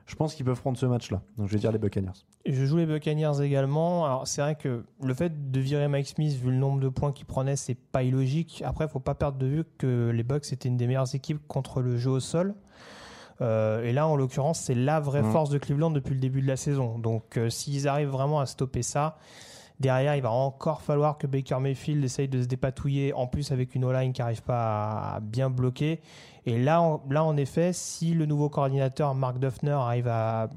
[0.07, 1.23] Je pense qu'ils peuvent prendre ce match-là.
[1.39, 2.11] Donc je vais dire les Buccaneers.
[2.45, 4.05] Et Je joue les Buccaneers également.
[4.05, 7.13] Alors c'est vrai que le fait de virer Mike Smith, vu le nombre de points
[7.13, 8.63] qu'il prenait, c'est pas illogique.
[8.67, 11.81] Après, faut pas perdre de vue que les Bucks étaient une des meilleures équipes contre
[11.83, 12.55] le jeu au sol.
[13.41, 15.33] Euh, et là, en l'occurrence, c'est la vraie Mhm.
[15.33, 16.99] force de Cleveland depuis le début de la saison.
[16.99, 19.17] Donc, euh, s'ils arrivent vraiment à stopper ça,
[19.81, 23.75] derrière, il va encore falloir que Baker Mayfield essaye de se dépatouiller, en plus avec
[23.75, 26.01] une O-line qui n'arrive pas à bien bloquer.
[26.47, 30.49] Et là, là, en effet, si le nouveau coordinateur, Mark Duffner, arrive à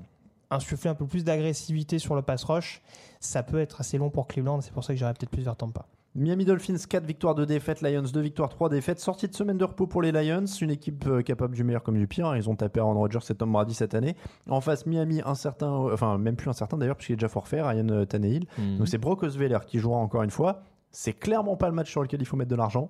[0.50, 2.82] insuffler un peu plus d'agressivité sur le pass rush,
[3.20, 4.62] ça peut être assez long pour Cleveland.
[4.62, 5.86] C'est pour ça que j'irais peut-être plus vers Tampa.
[6.16, 7.82] Miami Dolphins, 4 victoires, 2 défaites.
[7.82, 9.00] Lions, 2 victoires, 3 défaites.
[9.00, 10.46] Sortie de semaine de repos pour les Lions.
[10.62, 12.36] Une équipe euh, capable du meilleur comme du pire.
[12.38, 14.16] Ils ont tapé Aaron Rodgers et Tom Brady cette année.
[14.50, 17.28] En face, Miami, un certain, euh, enfin, même plus un certain d'ailleurs, puisqu'il est déjà
[17.28, 18.46] forfait, Ryan euh, Tannehill.
[18.78, 20.62] Donc c'est Brock Osweiler qui jouera encore une fois.
[20.92, 22.90] C'est clairement pas le match sur lequel il faut mettre de l'argent.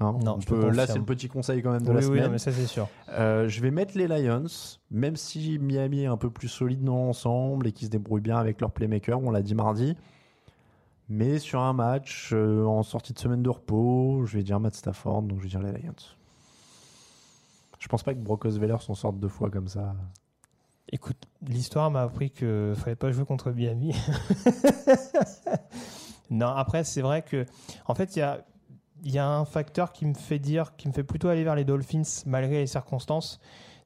[0.00, 0.16] hein.
[0.24, 2.00] Non, On je te peut- là, c'est le petit conseil quand même de Oui, la
[2.00, 2.24] oui, semaine.
[2.24, 2.88] non, mais ça c'est sûr.
[3.10, 4.44] Euh, je vais mettre les Lions,
[4.90, 8.38] même si Miami est un peu plus solide dans l'ensemble et qui se débrouille bien
[8.38, 9.94] avec leur playmaker, on l'a dit mardi.
[11.10, 14.76] Mais sur un match euh, en sortie de semaine de repos, je vais dire Matt
[14.76, 15.92] Stafford, donc je vais dire les Lions.
[17.80, 19.96] Je pense pas que Brock Osweiler s'en sorte deux fois comme ça.
[20.92, 23.92] Écoute, l'histoire m'a appris que fallait pas jouer contre Miami.
[26.30, 27.44] non, après, c'est vrai que,
[27.86, 28.44] en fait, il y a,
[29.02, 31.64] y a un facteur qui me fait dire, qui me fait plutôt aller vers les
[31.64, 33.40] Dolphins malgré les circonstances.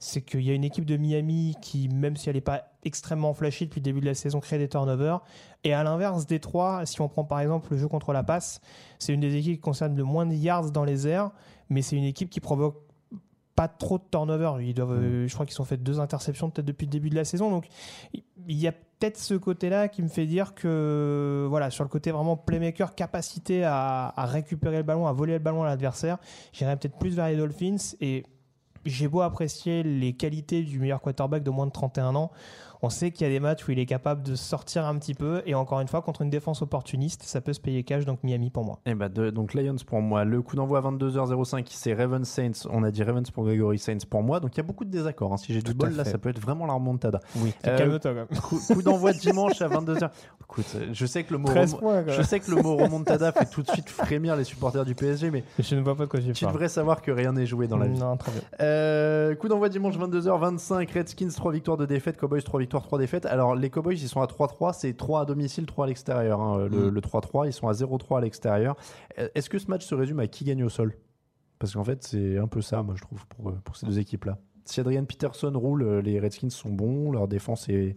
[0.06, 3.32] C'est qu'il y a une équipe de Miami qui, même si elle n'est pas extrêmement
[3.32, 5.22] flashy depuis le début de la saison, crée des turnovers.
[5.64, 8.60] Et à l'inverse, Détroit, si on prend par exemple le jeu contre la passe,
[8.98, 11.30] c'est une des équipes qui concerne le moins de yards dans les airs,
[11.70, 12.76] mais c'est une équipe qui provoque
[13.54, 14.62] pas trop de turnover.
[14.62, 17.14] Ils doivent, euh, je crois qu'ils ont fait deux interceptions peut-être depuis le début de
[17.14, 17.50] la saison.
[17.50, 17.68] Donc
[18.12, 22.10] il y a peut-être ce côté-là qui me fait dire que voilà sur le côté
[22.10, 26.18] vraiment playmaker, capacité à, à récupérer le ballon, à voler le ballon à l'adversaire,
[26.52, 27.94] j'irais peut-être plus vers les Dolphins.
[28.02, 28.26] Et
[28.85, 32.31] j'ai beau apprécier les qualités du meilleur quarterback de moins de 31 ans.
[32.85, 35.14] On sait qu'il y a des matchs où il est capable de sortir un petit
[35.14, 35.42] peu.
[35.47, 38.05] Et encore une fois, contre une défense opportuniste, ça peut se payer cash.
[38.05, 38.79] Donc Miami pour moi.
[38.85, 40.25] Et bah de- donc Lions pour moi.
[40.25, 42.68] Le coup d'envoi à 22h05, c'est Ravens Saints.
[42.70, 44.38] On a dit Ravens pour Gregory Saints pour moi.
[44.40, 45.33] Donc il y a beaucoup de désaccords.
[45.33, 45.37] hein.
[45.38, 47.20] Si j'ai du bol, là, ça peut être vraiment la remontada.
[47.37, 48.40] Oui, Euh, calme-toi quand même.
[48.42, 50.11] Coup, coup d'envoi dimanche à 22h.
[50.42, 52.77] Écoute, je sais que le mot 13 remo- points, quand je sais que le mot
[52.77, 56.05] remontada fait tout de suite frémir les supporters du PSG, mais Je ne vois pas
[56.05, 57.99] de quoi tu tu devrais savoir que rien n'est joué dans la vie.
[57.99, 58.42] Non, très bien.
[58.61, 63.26] Euh, coup d'envoi dimanche 22h25, Redskins 3 victoires de défaite, Cowboys 3 victoires 3 défaites.
[63.26, 66.40] Alors les Cowboys ils sont à 3-3, c'est 3 à domicile, 3 à l'extérieur.
[66.40, 66.66] hein.
[66.68, 66.94] Le, Mm.
[66.94, 68.76] le 3-3, ils sont à 0-3 à l'extérieur.
[69.18, 70.94] Euh, Est-ce que ce match se résume à qui gagne au sol?
[71.58, 73.98] Parce qu'en fait c'est un peu ça moi je trouve pour, euh, pour ces deux
[73.98, 74.38] équipes-là.
[74.66, 77.96] Si Adrian Peterson roule, euh, les Redskins sont bons, leur défense est,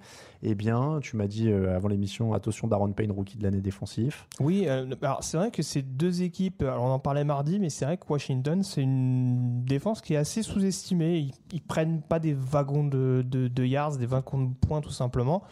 [0.55, 0.99] bien.
[1.01, 4.27] Tu m'as dit euh, avant l'émission, attention Daron Payne, rookie de l'année défensif.
[4.41, 7.85] Oui, euh, alors c'est vrai que ces deux équipes, on en parlait mardi, mais c'est
[7.85, 11.19] vrai que Washington, c'est une défense qui est assez sous-estimée.
[11.19, 15.43] Ils, ils prennent pas des wagons de, yards, des wagons de points tout simplement.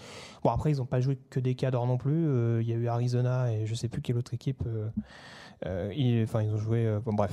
[0.44, 2.62] Bon, après, ils n'ont pas joué que des cadres non plus.
[2.62, 4.64] Il y a eu Arizona et je sais plus quelle autre équipe.
[5.66, 6.86] Euh, ils, enfin, ils ont joué.
[6.86, 7.32] euh, bon, bref,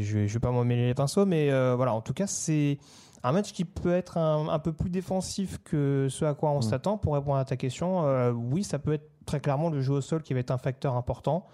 [0.00, 2.78] je, je vais pas m'en mêler les pinceaux, mais euh, voilà, en tout cas, c'est
[3.22, 6.58] un match qui peut être un, un peu plus défensif que ce à quoi on
[6.58, 6.62] Mm.
[6.62, 6.98] s'attend.
[6.98, 10.00] Pour répondre à ta question, euh, oui, ça peut être très clairement le jeu au
[10.00, 11.46] sol qui va être un facteur important.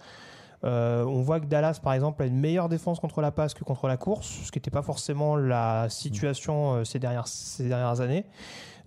[0.64, 3.64] Euh, on voit que Dallas, par exemple, a une meilleure défense contre la passe que
[3.64, 8.00] contre la course, ce qui n'était pas forcément la situation euh, ces, dernières, ces dernières
[8.02, 8.26] années.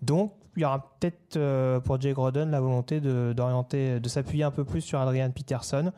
[0.04, 4.52] Donc, il y aura peut-être pour Jay Groden la volonté de, d'orienter, de s'appuyer un
[4.52, 5.92] peu plus sur Adrian Peterson.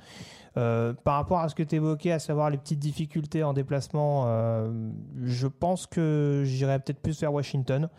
[0.57, 4.25] Euh, par rapport à ce que tu évoquais, à savoir les petites difficultés en déplacement,
[4.27, 4.89] euh,
[5.23, 7.89] je pense que j'irais peut-être plus vers Washington.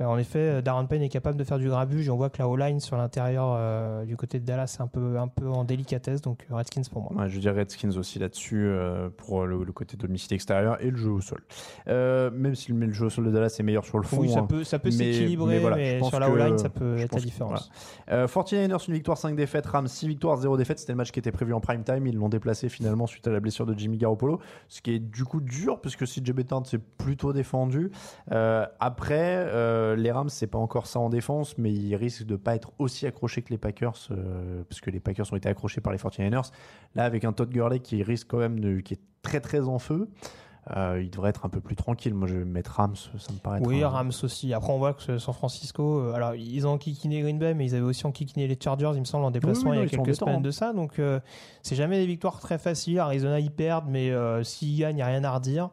[0.00, 2.38] Euh, en effet, Darren Payne est capable de faire du grabuge et on voit que
[2.38, 5.64] la O-line sur l'intérieur euh, du côté de Dallas est un peu, un peu en
[5.64, 7.22] délicatesse, donc Redskins pour moi.
[7.22, 8.70] Ouais, je dirais Redskins aussi là-dessus
[9.16, 11.42] pour le, le côté domicile extérieur et le jeu au sol.
[11.88, 14.18] Euh, même si le, jeu au sol de Dallas est meilleur sur le fond.
[14.18, 14.46] Oui, ça hein.
[14.46, 17.20] peut, ça peut Mais- s'équilibrer, mais voilà, sur la que- O-line, ça peut être la
[17.20, 17.70] que- différence.
[18.10, 19.66] Euh, 49ers, une victoire, 5 défaites.
[19.66, 20.78] Rams, 6 victoires, 0 défaites.
[20.78, 22.06] C'était le match qui était prévu en prime time.
[22.06, 24.40] Ils l'ont déplacé finalement suite à la blessure de Jimmy Garoppolo.
[24.68, 27.90] Ce qui est du coup dur, puisque CJ Beathard s'est plutôt défendu.
[28.32, 32.36] Euh, après, euh, les Rams, c'est pas encore ça en défense, mais ils risquent de
[32.36, 35.80] pas être aussi accrochés que les Packers, euh, parce que les Packers ont été accrochés
[35.80, 36.50] par les 49ers.
[36.96, 39.78] Là, avec un Todd Gurley qui risque quand même de, qui est très très en
[39.78, 40.08] feu.
[40.76, 42.12] euh, il devrait être un peu plus tranquille.
[42.12, 43.60] Moi, je vais mettre Rams, ça me paraît.
[43.62, 44.52] Oui, un- Rams aussi.
[44.52, 47.74] Après, on voit que San Francisco, euh, alors ils ont enquiquiné Green Bay, mais ils
[47.76, 49.90] avaient aussi enquiquiné les Chargers, il me semble, en déplacement oui, non, il y a
[49.90, 50.72] quelques semaines de ça.
[50.72, 51.20] Donc, euh,
[51.62, 52.98] c'est jamais des victoires très faciles.
[52.98, 55.70] Arizona, ils perdent, mais euh, s'ils gagnent, il n'y a rien à redire.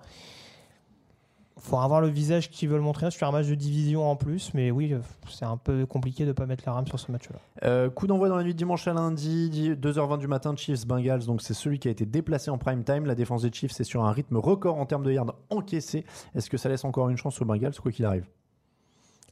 [1.66, 4.70] Faut avoir le visage qu'ils veulent montrer sur un match de division en plus, mais
[4.70, 5.00] oui, euh,
[5.30, 7.38] c'est un peu compliqué de ne pas mettre la Rams sur ce match-là.
[7.64, 10.86] Euh, coup d'envoi dans la nuit de dimanche à lundi, di- 2h20 du matin, Chiefs
[10.86, 11.26] Bengals.
[11.26, 13.06] Donc c'est celui qui a été déplacé en prime time.
[13.06, 16.04] La défense des Chiefs c'est sur un rythme record en termes de yards encaissés.
[16.36, 18.26] Est-ce que ça laisse encore une chance aux Bengals quoi qu'il arrive?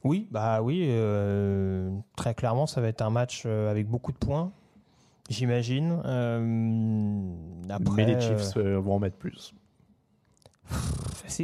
[0.04, 4.50] Oui, bah oui, euh, très clairement, ça va être un match avec beaucoup de points,
[5.30, 6.00] j'imagine.
[6.04, 7.20] Euh,
[7.68, 9.54] après, Mais les Chiefs euh, vont en mettre plus.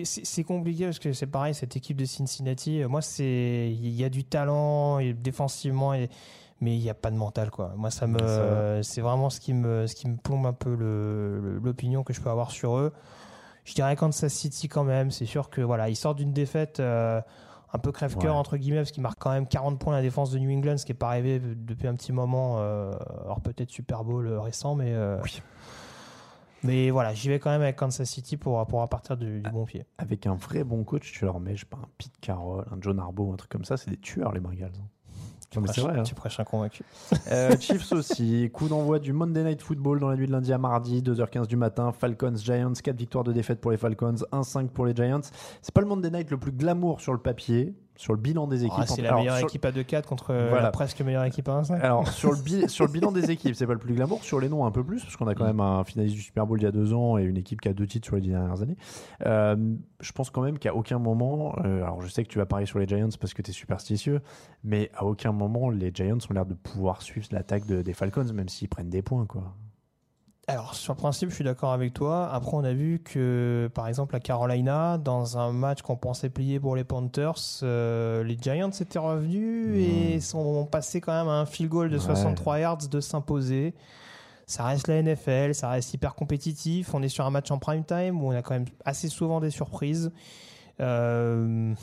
[0.04, 4.04] C'est- compliqué parce que c'est pareil, cette équipe de Cincinnati, euh, moi, c'est il y
[4.04, 6.08] a du talent et défensivement, et-
[6.60, 7.72] mais il n'y a pas de mental, quoi.
[7.76, 10.74] Moi, ça me, c'est vraiment ce qui me, ce qui me plombe un peu
[11.62, 12.92] l'opinion que je peux avoir sur eux.
[13.64, 15.10] Je dirais Kansas City quand même.
[15.10, 16.80] C'est sûr que voilà, ils sortent d'une défaite.
[16.80, 17.20] euh,
[17.74, 18.38] un peu crève-cœur Ouais.
[18.40, 20.86] entre guillemets parce qu'ils marquent quand même 40 points la défense de New England ce
[20.86, 22.92] qui n'est pas arrivé depuis un petit moment euh,
[23.26, 25.42] alors peut-être Super Bowl euh, récent mais euh, Oui.
[26.64, 29.64] Mais voilà j'y vais quand même avec Kansas City pour, pour repartir du, du bon
[29.64, 32.64] pied Avec un vrai bon coach, tu leur mets, je sais pas, un Pete Carroll,
[32.70, 34.72] un John Harbaugh, un truc comme ça, c'est des tueurs les Bengals.
[35.56, 35.98] Non, mais c'est vrai.
[35.98, 36.02] hein.
[36.02, 36.84] Tu prêches un convaincu.
[37.32, 38.50] Euh, Chiefs aussi.
[38.52, 41.56] Coup d'envoi du Monday Night Football dans la nuit de lundi à mardi, 2h15 du
[41.56, 41.90] matin.
[41.92, 45.22] Falcons, Giants, 4 victoires de défaite pour les Falcons, 1-5 pour les Giants.
[45.62, 48.64] C'est pas le Monday Night le plus glamour sur le papier, sur le bilan des
[48.64, 48.78] équipes.
[48.80, 50.62] Ah, c'est la Alors, meilleure sur- équipe à 2-4 contre euh, Voilà.
[50.62, 51.80] la presque meilleure équipe à 1-5.
[51.82, 54.22] Alors, sur le, bi- sur le bilan des équipes, c'est pas le plus glamour.
[54.22, 56.46] Sur les noms, un peu plus, parce qu'on a quand même un finaliste du Super
[56.46, 58.22] Bowl il y a deux ans et une équipe qui a deux titres sur les
[58.22, 58.76] dix dernières années.
[59.26, 59.56] Euh,
[60.00, 62.66] je pense quand même qu'à aucun moment, euh, alors je sais que tu vas parier
[62.66, 64.20] sur les Giants parce que tu es superstitieux,
[64.62, 68.32] mais à aucun moment, les Giants ont l'air de pouvoir suivre l'attaque de- des Falcons,
[68.32, 69.26] même s'ils prennent des points.
[69.26, 69.54] quoi.
[70.50, 72.30] Alors, sur le principe, je suis d'accord avec toi.
[72.32, 76.58] Après, on a vu que, par exemple, à Carolina, dans un match qu'on pensait plier
[76.58, 81.44] pour les Panthers, euh, les Giants étaient revenus et sont passés quand même à un
[81.44, 82.02] field goal de Ouais.
[82.02, 83.74] 63 yards de s'imposer.
[84.46, 86.94] Ça reste la NFL, ça reste hyper compétitif.
[86.94, 89.40] On est sur un match en prime time où on a quand même assez souvent
[89.40, 90.10] des surprises.
[90.80, 91.74] Euh,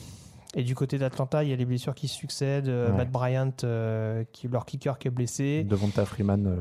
[0.56, 2.70] et du côté d'Atlanta, il y a les blessures qui succèdent.
[2.70, 2.98] Euh, Ouais.
[2.98, 5.63] Matt Bryant, euh, qui, leur kicker qui est blessé.
[5.63, 6.56] Devonta Freeman, euh,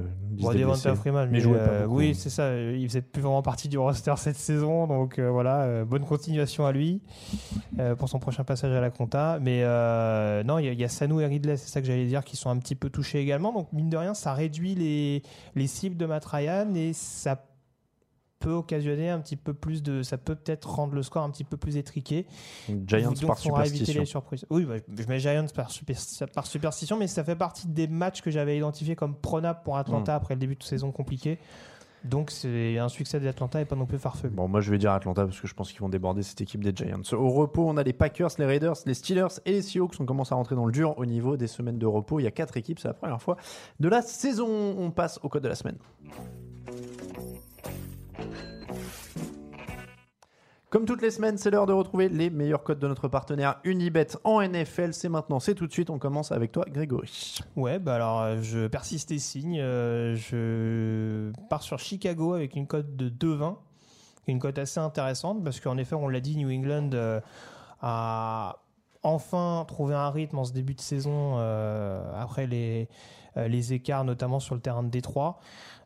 [0.53, 0.95] Devonta.
[0.97, 1.99] Freeman, Mais mais pas euh, beaucoup.
[1.99, 2.55] oui, c'est ça.
[2.57, 7.01] Il faisait plus vraiment partie du roster cette saison, donc voilà, bonne continuation à lui
[7.99, 9.39] pour son prochain passage à la compta.
[9.41, 9.63] Mais
[10.45, 12.25] non, il y, a- il y a Sanu et Ridley, c'est ça que j'allais dire,
[12.25, 13.53] qui sont un petit peu touchés également.
[13.53, 15.23] Donc mine de rien, ça réduit les,
[15.55, 17.45] les cibles de Matt Ryan et ça
[18.45, 21.45] peut occasionner un petit peu plus de, ça peut peut-être rendre le score un petit
[21.45, 22.27] peu plus étriqué.
[22.69, 24.01] Giants Donc, par faudra éviter superstition.
[24.01, 24.47] les surprises.
[24.51, 25.97] Oui, bah, je mets Giants par, super-
[26.35, 30.13] par superstition, mais ça fait partie des matchs que j'avais identifiés comme prenables pour Atlanta
[30.13, 30.17] Hmm.
[30.17, 31.39] après le début de saison compliqué.
[32.05, 34.29] Donc c'est un succès d'Atlanta et pas non plus farfelu.
[34.29, 36.63] Bon, moi je vais dire Atlanta parce que je pense qu'ils vont déborder cette équipe
[36.63, 37.01] des Giants.
[37.13, 39.95] Au repos, on a les Packers, les Raiders, les Steelers et les Seahawks.
[40.01, 42.21] On commence à rentrer dans le dur au niveau des semaines de repos.
[42.21, 43.39] Il y a quatre équipes, c'est la première fois
[43.81, 44.47] de la saison.
[44.79, 45.79] On passe au code de la semaine.
[50.75, 54.09] Comme toutes les semaines, c'est l'heure de retrouver les meilleurs codes de notre partenaire Unibet
[54.25, 54.93] en NFL.
[54.93, 55.89] C'est maintenant, c'est tout de suite.
[55.89, 57.39] On commence avec toi, Grégory.
[57.55, 59.61] Ouais, bah alors euh, je persiste et signe.
[59.61, 63.55] euh, je pars sur Chicago avec une cote de 2,20,
[64.25, 67.21] qui est une cote assez intéressante parce qu'en effet, on l'a dit, New England euh,
[67.81, 68.57] a
[69.05, 71.39] enfin trouvé un rythme en ce début de saison
[72.17, 72.89] après les,
[73.49, 75.39] les écarts, notamment sur le terrain de Détroit.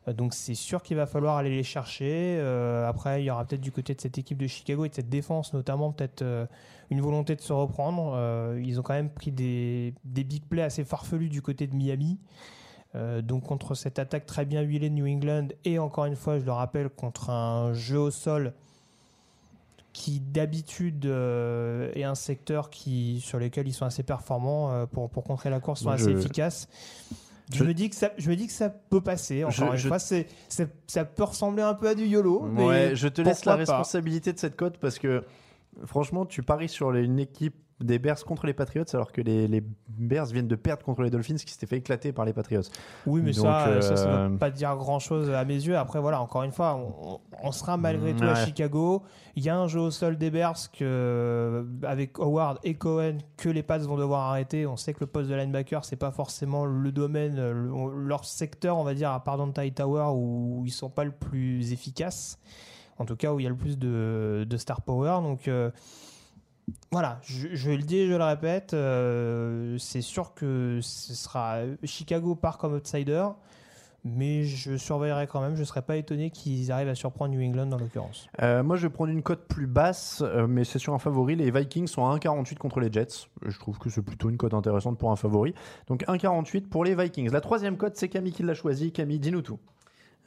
[0.07, 2.37] Euh, Donc c'est sûr qu'il va falloir aller les chercher.
[2.39, 4.93] Euh, après, il y aura peut-être du côté de cette équipe de Chicago et de
[4.95, 6.45] cette défense notamment peut-être euh,
[6.89, 8.13] une volonté de se reprendre.
[8.15, 11.75] Euh, ils ont quand même pris des, des big plays assez farfelus du côté de
[11.75, 12.17] Miami.
[12.95, 16.39] Euh, donc contre cette attaque très bien huilée de New England et encore une fois,
[16.39, 18.53] je le rappelle, contre un jeu au sol
[19.93, 25.09] qui d'habitude euh, est un secteur qui, sur lequel ils sont assez performants euh, pour,
[25.09, 26.67] pour contrer la course, sont Moi, assez je- efficaces.
[27.51, 29.43] Je, je- me dis que ça, je me dis que ça peut passer.
[29.43, 30.27] Encore Je- une fois, c'est,
[30.87, 32.41] ça peut ressembler un peu à du YOLO.
[32.51, 33.57] mais je te laisse la pas.
[33.57, 35.23] responsabilité de cette cote parce que
[35.85, 39.63] franchement, tu paries sur une équipe des Bears contre les Patriots alors que les, les
[39.87, 42.61] Bears viennent de perdre contre les Dolphins qui s'étaient fait éclater par les Patriots.
[43.05, 45.53] Oui, mais Donc, ça, euh, ça, ça euh, ne veut pas dire grand-chose à mes
[45.55, 45.77] yeux.
[45.77, 48.35] Après, voilà, encore une fois, on, on sera malgré tout à.
[48.45, 49.03] Chicago.
[49.35, 53.47] Il y a un jeu au sol des Bears que, avec Howard et Cohen que
[53.49, 54.65] les Pats vont devoir arrêter.
[54.65, 58.77] On sait que le poste de linebacker, c'est pas forcément le domaine, le- leur secteur,
[58.77, 62.39] on va dire, à part dans Tower, où ils sont pas le plus efficaces.
[62.97, 65.19] En tout cas, où il y a le plus de, de star power.
[65.21, 65.71] Donc, euh,
[66.91, 72.35] voilà, je, le dis et je le répète, euh, c'est sûr que ce sera Chicago
[72.35, 73.27] part comme outsider,
[74.03, 75.55] mais je surveillerai quand même.
[75.55, 78.27] Je ne serais pas étonné qu'ils arrivent à surprendre New England dans l'occurrence.
[78.41, 81.35] Euh, moi, je vais prendre une cote plus basse, euh, mais c'est sur un favori.
[81.35, 83.27] Les Vikings sont à 1,48 contre les Jets.
[83.45, 85.53] Je trouve que c'est plutôt une cote intéressante pour un favori.
[85.87, 87.31] Donc 1,48 pour les Vikings.
[87.31, 88.91] La troisième cote, c'est Camille qui l'a choisi.
[88.91, 89.59] Camille, dis-nous tout.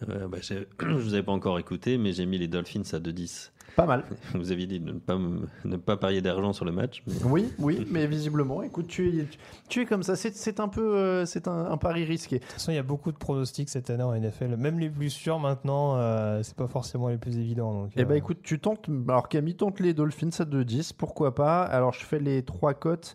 [0.08, 3.50] Euh, bah, je vous avais pas encore écouté, mais j'ai mis les Dolphins à 2-10.
[3.74, 4.04] Pas mal.
[4.34, 5.16] Vous aviez dit de ne pas,
[5.64, 7.02] ne pas parier d'argent sur le match.
[7.06, 9.26] mais- Oui, oui, mais visiblement, écoute, tu es,
[9.70, 10.14] tu es comme ça.
[10.14, 12.36] C'est c'est un peu, euh, c'est un, un pari risqué.
[12.38, 14.56] De toute façon, il y a beaucoup de pronostics cette année en NFL.
[14.58, 17.72] Même les plus sûrs maintenant, euh, c'est pas forcément les plus évidents.
[17.84, 18.90] Donc, Eh ben euh, écoute, tu tentes.
[19.08, 21.62] Alors Camille tente les Dolphins à 2,10, pourquoi pas?
[21.62, 23.14] Alors je fais les trois cotes.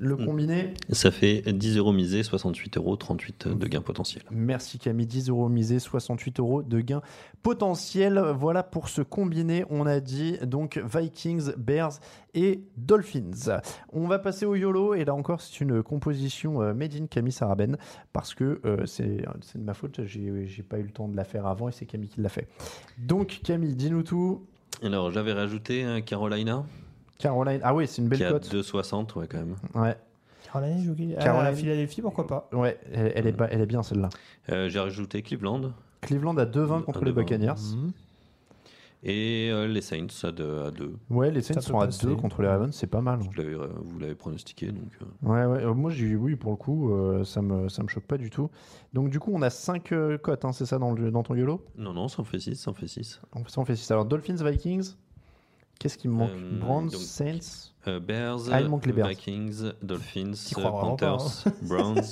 [0.00, 0.26] Le Mm.
[0.26, 0.74] combiné.
[0.90, 4.22] Ça fait 10 euros misés, 68 euros, 38 de gains potentiels.
[4.30, 7.02] Merci Camille, 10 euros misés, 68 euros de gain
[7.42, 8.18] potentiel.
[8.38, 11.98] Voilà pour ce combiné, on a dit donc Vikings, Bears
[12.34, 13.60] et Dolphins.
[13.92, 17.32] On va passer au YOLO et là encore c'est une composition euh, made in Camille
[17.32, 17.76] Saraben
[18.12, 19.22] parce que euh, c'est
[19.56, 22.08] de ma faute, j'ai pas eu le temps de la faire avant et c'est Camille
[22.08, 22.48] qui l'a fait.
[22.98, 24.42] Donc Camille, dis-nous tout.
[24.82, 26.64] Alors, j'avais rajouté un Carolina
[27.18, 28.48] Caroline, ah oui c'est une qui belle a cote.
[28.54, 29.56] 2,60, ouais, quand même.
[29.74, 29.96] Ouais,
[30.44, 31.54] Caroline qui Ah, Caroline.
[31.56, 34.08] Philadelphie, pourquoi pas ouais, elle, elle est, pas- elle est bien celle-là.
[34.50, 35.72] Euh, j'ai rajouté Cleveland.
[36.00, 37.14] Cleveland à 2,20 contre les 2,20.
[37.14, 37.54] Buccaneers.
[37.74, 37.92] Mhm.
[39.04, 40.64] Et euh, les Saints à 2.
[40.64, 40.96] À deux.
[41.08, 42.04] Ouais, les Saints Ça peut sont à passer.
[42.06, 43.20] 2 contre les Ravens, c'est pas mal.
[43.20, 44.90] Vous l'avez, euh, vous l'avez pronostiqué, donc.
[45.02, 45.64] euh, Ouais, ouais.
[45.64, 48.28] euh, moi, j'ai oui, pour le coup, euh, ça, me, ça me choque pas du
[48.30, 48.50] tout.
[48.92, 51.64] Donc, du coup, on a 5 cotes, hein, c'est ça, dans, le, dans ton YOLO
[51.76, 53.20] Non, non, ça en fait 6, ça en fait 6.
[53.34, 53.88] On fait ça, on fait 6.
[53.92, 54.94] Alors, Dolphins, Vikings?
[55.78, 57.70] Qu'est-ce qui me manque Euh, Browns, donc- Saints.
[57.86, 59.08] Euh, Bears, Ah, il manque les Bears.
[59.08, 62.02] Vikings, Dolphins, T'y crois vraiment Panthers, Browns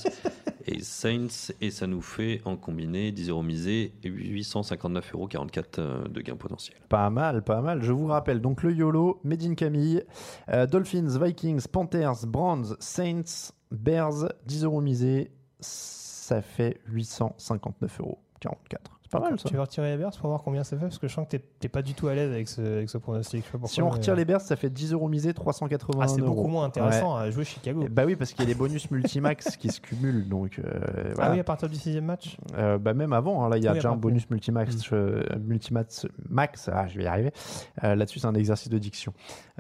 [0.66, 1.52] et Saints.
[1.60, 5.28] Et ça nous fait en combiné 10 euros misés et 859,44 euros
[5.78, 6.76] euh, de gain potentiel.
[6.88, 7.82] Pas mal, pas mal.
[7.82, 10.04] Je vous rappelle donc le YOLO, Made in Camille,
[10.48, 15.32] euh, Dolphins, Vikings, Panthers, Browns, Saints, Bears, 10 euros misés.
[15.60, 18.18] Ça fait 859 euros.
[19.09, 19.11] 44.
[19.11, 19.48] C'est pas mal ça.
[19.48, 21.30] Tu veux retirer les Bears pour voir combien ça fait Parce que je sens que
[21.36, 23.40] t'es- t'es pas du tout à l'aise avec ce, avec ce pronostic.
[23.40, 25.34] Je sais pas pourquoi, Si on mais- retire les Bears, ça fait 10 euros misés,
[25.34, 26.34] 380 Ah, c'est euros.
[26.34, 27.82] beaucoup moins intéressant à jouer Chicago.
[27.82, 27.88] Ouais.
[27.88, 30.28] Bah oui, parce qu'il y a les bonus multimax qui se cumulent.
[30.28, 30.62] Donc, euh,
[31.14, 31.30] voilà.
[31.30, 32.36] Ah oui, à partir du sixième match?
[32.57, 35.22] Euh, bah même avant, hein, là il y a Oui, déjà un bonus multimax, euh,
[35.40, 37.32] multimax max, ah, je vais y arriver.
[37.84, 39.12] Euh, Là-dessus, c'est un exercice de diction.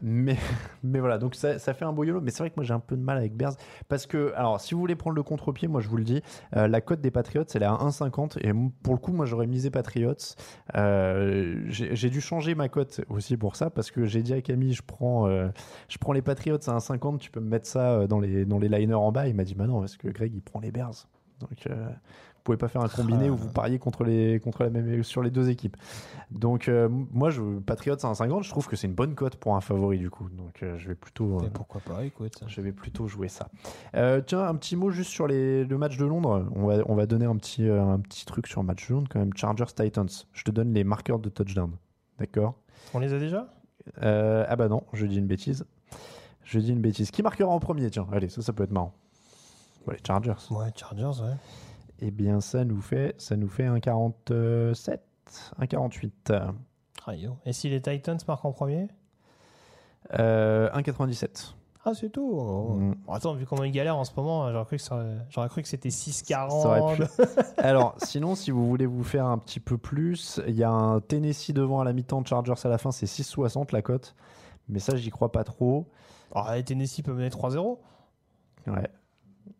[0.02, 0.36] Mais,
[0.82, 2.20] mais voilà, donc ça, ça fait un beau YOLO.
[2.20, 3.54] Mais c'est vrai que moi j'ai un peu de mal avec Bears
[3.88, 6.22] parce que, alors si vous voulez prendre le contre-pied, moi je vous le dis,
[6.56, 9.46] euh, la cote des Patriots elle est à 1,50 et pour le coup, moi j'aurais
[9.46, 10.14] misé Patriots.
[10.76, 14.72] Euh, j'ai dû changer ma cote aussi pour ça parce que j'ai dit à Camille,
[14.72, 15.48] je prends, euh,
[15.88, 18.58] je prends les Patriots à 1,50, tu peux me mettre ça euh, dans les, dans
[18.58, 19.28] les liners en bas.
[19.28, 21.06] Il m'a dit, bah non, parce que Greg il prend les Bears.
[21.40, 21.68] Donc,
[22.46, 23.32] pouvez pas faire un combiné Ah.
[23.32, 25.76] où vous pariez contre les, contre la même, sur les deux équipes.
[26.30, 29.56] Donc, euh, moi, je, Patriots à 1,50, je trouve que c'est une bonne cote pour
[29.56, 30.28] un favori du coup.
[30.30, 31.40] Donc, euh, je vais plutôt.
[31.42, 32.40] euh, pourquoi pas, écoute.
[32.46, 33.48] je vais plutôt jouer ça.
[33.94, 36.46] Euh, tiens, un petit mot juste sur les, le match de Londres.
[36.54, 38.94] On va, on va donner un petit, euh, un petit truc sur le match de
[38.94, 39.32] Londres quand même.
[39.36, 40.08] Chargers Titans.
[40.32, 41.72] Je te donne les marqueurs de touchdown.
[42.18, 42.54] D'accord?
[42.94, 43.48] On les a déjà?
[44.02, 45.64] Euh, Ah bah non, je dis une bêtise.
[46.44, 47.10] Je dis une bêtise.
[47.10, 47.90] Qui marquera en premier?
[47.90, 48.94] Tiens, allez, ça, ça peut être marrant.
[49.86, 50.32] Bon, les Chargers.
[50.50, 51.34] Ouais, Chargers, ouais.
[52.00, 55.00] Eh bien, ça nous fait, ça nous fait un 47,
[55.58, 56.32] un 48,
[57.06, 57.14] Ah.
[57.44, 58.88] Et si les Titans marquent en premier?
[60.18, 61.54] Euh, un 97.
[61.84, 62.28] Ah, c'est tout.
[62.34, 62.74] Oh.
[62.74, 62.94] Mm.
[63.08, 65.90] Attends, vu comment ils galèrent en ce moment, j'aurais cru que, ça- cru que c'était
[65.90, 66.96] Ça aurait 6-40.
[66.96, 67.22] pu.
[67.58, 71.00] Alors, sinon, si vous voulez vous faire un petit peu plus, il y a un
[71.00, 74.14] Tennessee devant à la mi-temps, Chargers à la fin, c'est 6,60 la cote.
[74.68, 75.86] Mais ça, j'y crois pas trop.
[76.34, 77.78] Ah, les Tennessee peut mener 3-0.
[78.66, 78.90] Ouais.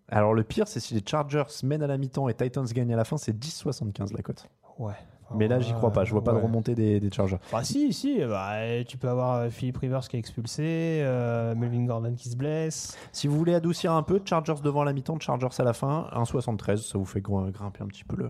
[0.08, 2.96] Alors, le pire, c'est si les Chargers mènent à la mi-temps et Titans gagnent à
[2.96, 4.48] la fin, c'est 10,75 la cote.
[4.78, 4.94] Ouais.
[5.34, 6.04] Mais là, j'y crois pas.
[6.04, 7.38] Je vois pas de remontée des, des Chargers.
[7.52, 8.52] Bah si, si, bah,
[8.86, 10.62] tu peux avoir euh, Philippe Rivers qui est expulsé,
[11.02, 12.96] euh, Melvin Gordon qui se blesse.
[13.12, 16.76] Si vous voulez adoucir un peu, Chargers devant la mi-temps, Chargers à la fin, 1,73,
[16.76, 18.26] ça vous fait gr- grimper un petit peu le,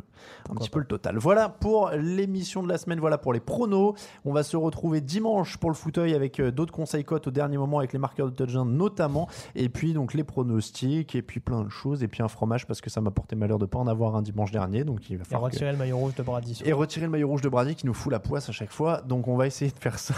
[0.50, 1.18] un petit peu le total.
[1.18, 3.94] Voilà pour l'émission de la semaine, voilà pour les pronos.
[4.24, 7.58] On va se retrouver dimanche pour le fauteuil avec euh, d'autres conseils cotes au dernier
[7.58, 11.62] moment avec les marqueurs de touchdown notamment, et puis donc les pronostics, et puis plein
[11.62, 13.86] de choses, et puis un fromage parce que ça m'a porté malheur de pas en
[13.86, 16.22] avoir un dimanche dernier, donc il va Et falloir que- retirer le maillot rouge de
[16.22, 16.60] Brady.
[16.86, 19.02] Et retirer le maillot rouge de Brady qui nous fout la poisse à chaque fois.
[19.02, 20.14] Donc on va essayer de faire ça.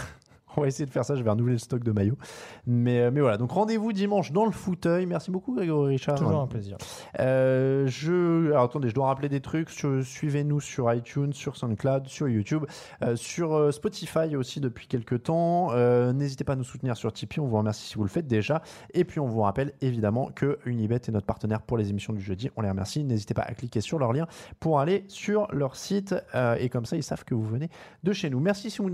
[0.57, 1.15] On va essayer de faire ça.
[1.15, 2.17] Je vais renouveler le stock de maillots.
[2.65, 3.37] Mais, euh, mais voilà.
[3.37, 5.05] Donc rendez-vous dimanche dans le fauteuil.
[5.05, 6.15] Merci beaucoup, Grégory Richard.
[6.15, 6.77] Toujours un plaisir.
[7.19, 8.47] Euh, je...
[8.47, 9.69] Alors attendez, je dois rappeler des trucs.
[9.69, 12.65] Suivez-nous sur iTunes, sur SoundCloud, sur YouTube,
[13.03, 15.69] euh, sur Spotify aussi depuis quelques temps.
[15.71, 17.39] Euh, N'hésitez pas à nous soutenir sur Tipeee.
[17.39, 18.61] On vous remercie si vous le faites déjà.
[18.93, 22.21] Et puis on vous rappelle évidemment que Unibet est notre partenaire pour les émissions du
[22.21, 22.49] jeudi.
[22.55, 23.03] On les remercie.
[23.03, 24.27] N'hésitez pas à cliquer sur leur lien
[24.59, 26.15] pour aller sur leur site.
[26.59, 27.69] Et comme ça, ils savent que vous venez
[28.03, 28.39] de chez nous.
[28.39, 28.89] Merci si vous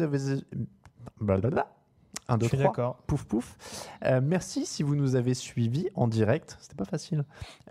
[1.19, 1.74] blah, blah, blah.
[2.28, 2.69] 1, 2, Je suis 3.
[2.71, 2.95] d'accord.
[3.07, 3.55] Pouf pouf.
[4.03, 6.57] Euh, merci si vous nous avez suivis en direct.
[6.59, 7.23] C'était pas facile.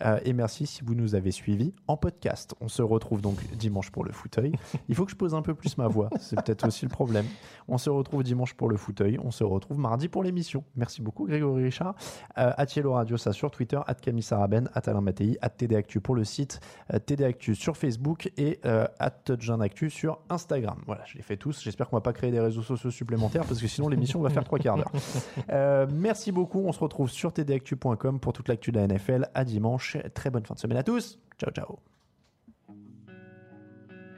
[0.05, 2.55] Euh, et merci si vous nous avez suivis en podcast.
[2.61, 4.53] On se retrouve donc dimanche pour le fauteuil.
[4.89, 6.09] Il faut que je pose un peu plus ma voix.
[6.21, 7.27] C'est peut-être aussi le problème.
[7.69, 9.19] On se retrouve dimanche pour le fauteuil.
[9.23, 10.65] On se retrouve mardi pour l'émission.
[10.77, 11.95] Merci beaucoup, Grégory Richard.
[12.39, 13.81] Euh, Atiello Radio, ça sur Twitter.
[13.87, 14.69] At Camille Saraben.
[14.75, 15.37] At Alain Mattei.
[15.43, 16.61] At TD Actu pour le site.
[16.93, 18.31] euh, TD Actu sur Facebook.
[18.37, 19.15] Et euh, at
[19.61, 20.79] Actu sur Instagram.
[20.87, 21.63] Voilà, je les fais tous.
[21.63, 24.44] J'espère qu'on va pas créer des réseaux sociaux supplémentaires parce que sinon l'émission va faire
[24.45, 24.93] trois quarts d'heure.
[25.51, 26.61] Euh, merci beaucoup.
[26.67, 29.29] On se retrouve sur tdactu.com pour toute l'actu de la NFL.
[29.35, 29.97] À dimanche.
[30.15, 31.19] Très bonne fin de semaine à tous.
[31.39, 31.79] Ciao, ciao.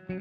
[0.09, 0.15] Les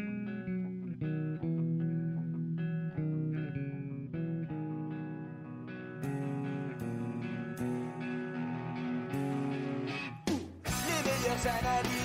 [11.06, 12.05] meilleures analyses,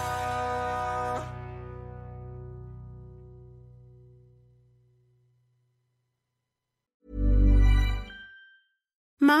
[9.31, 9.40] Emma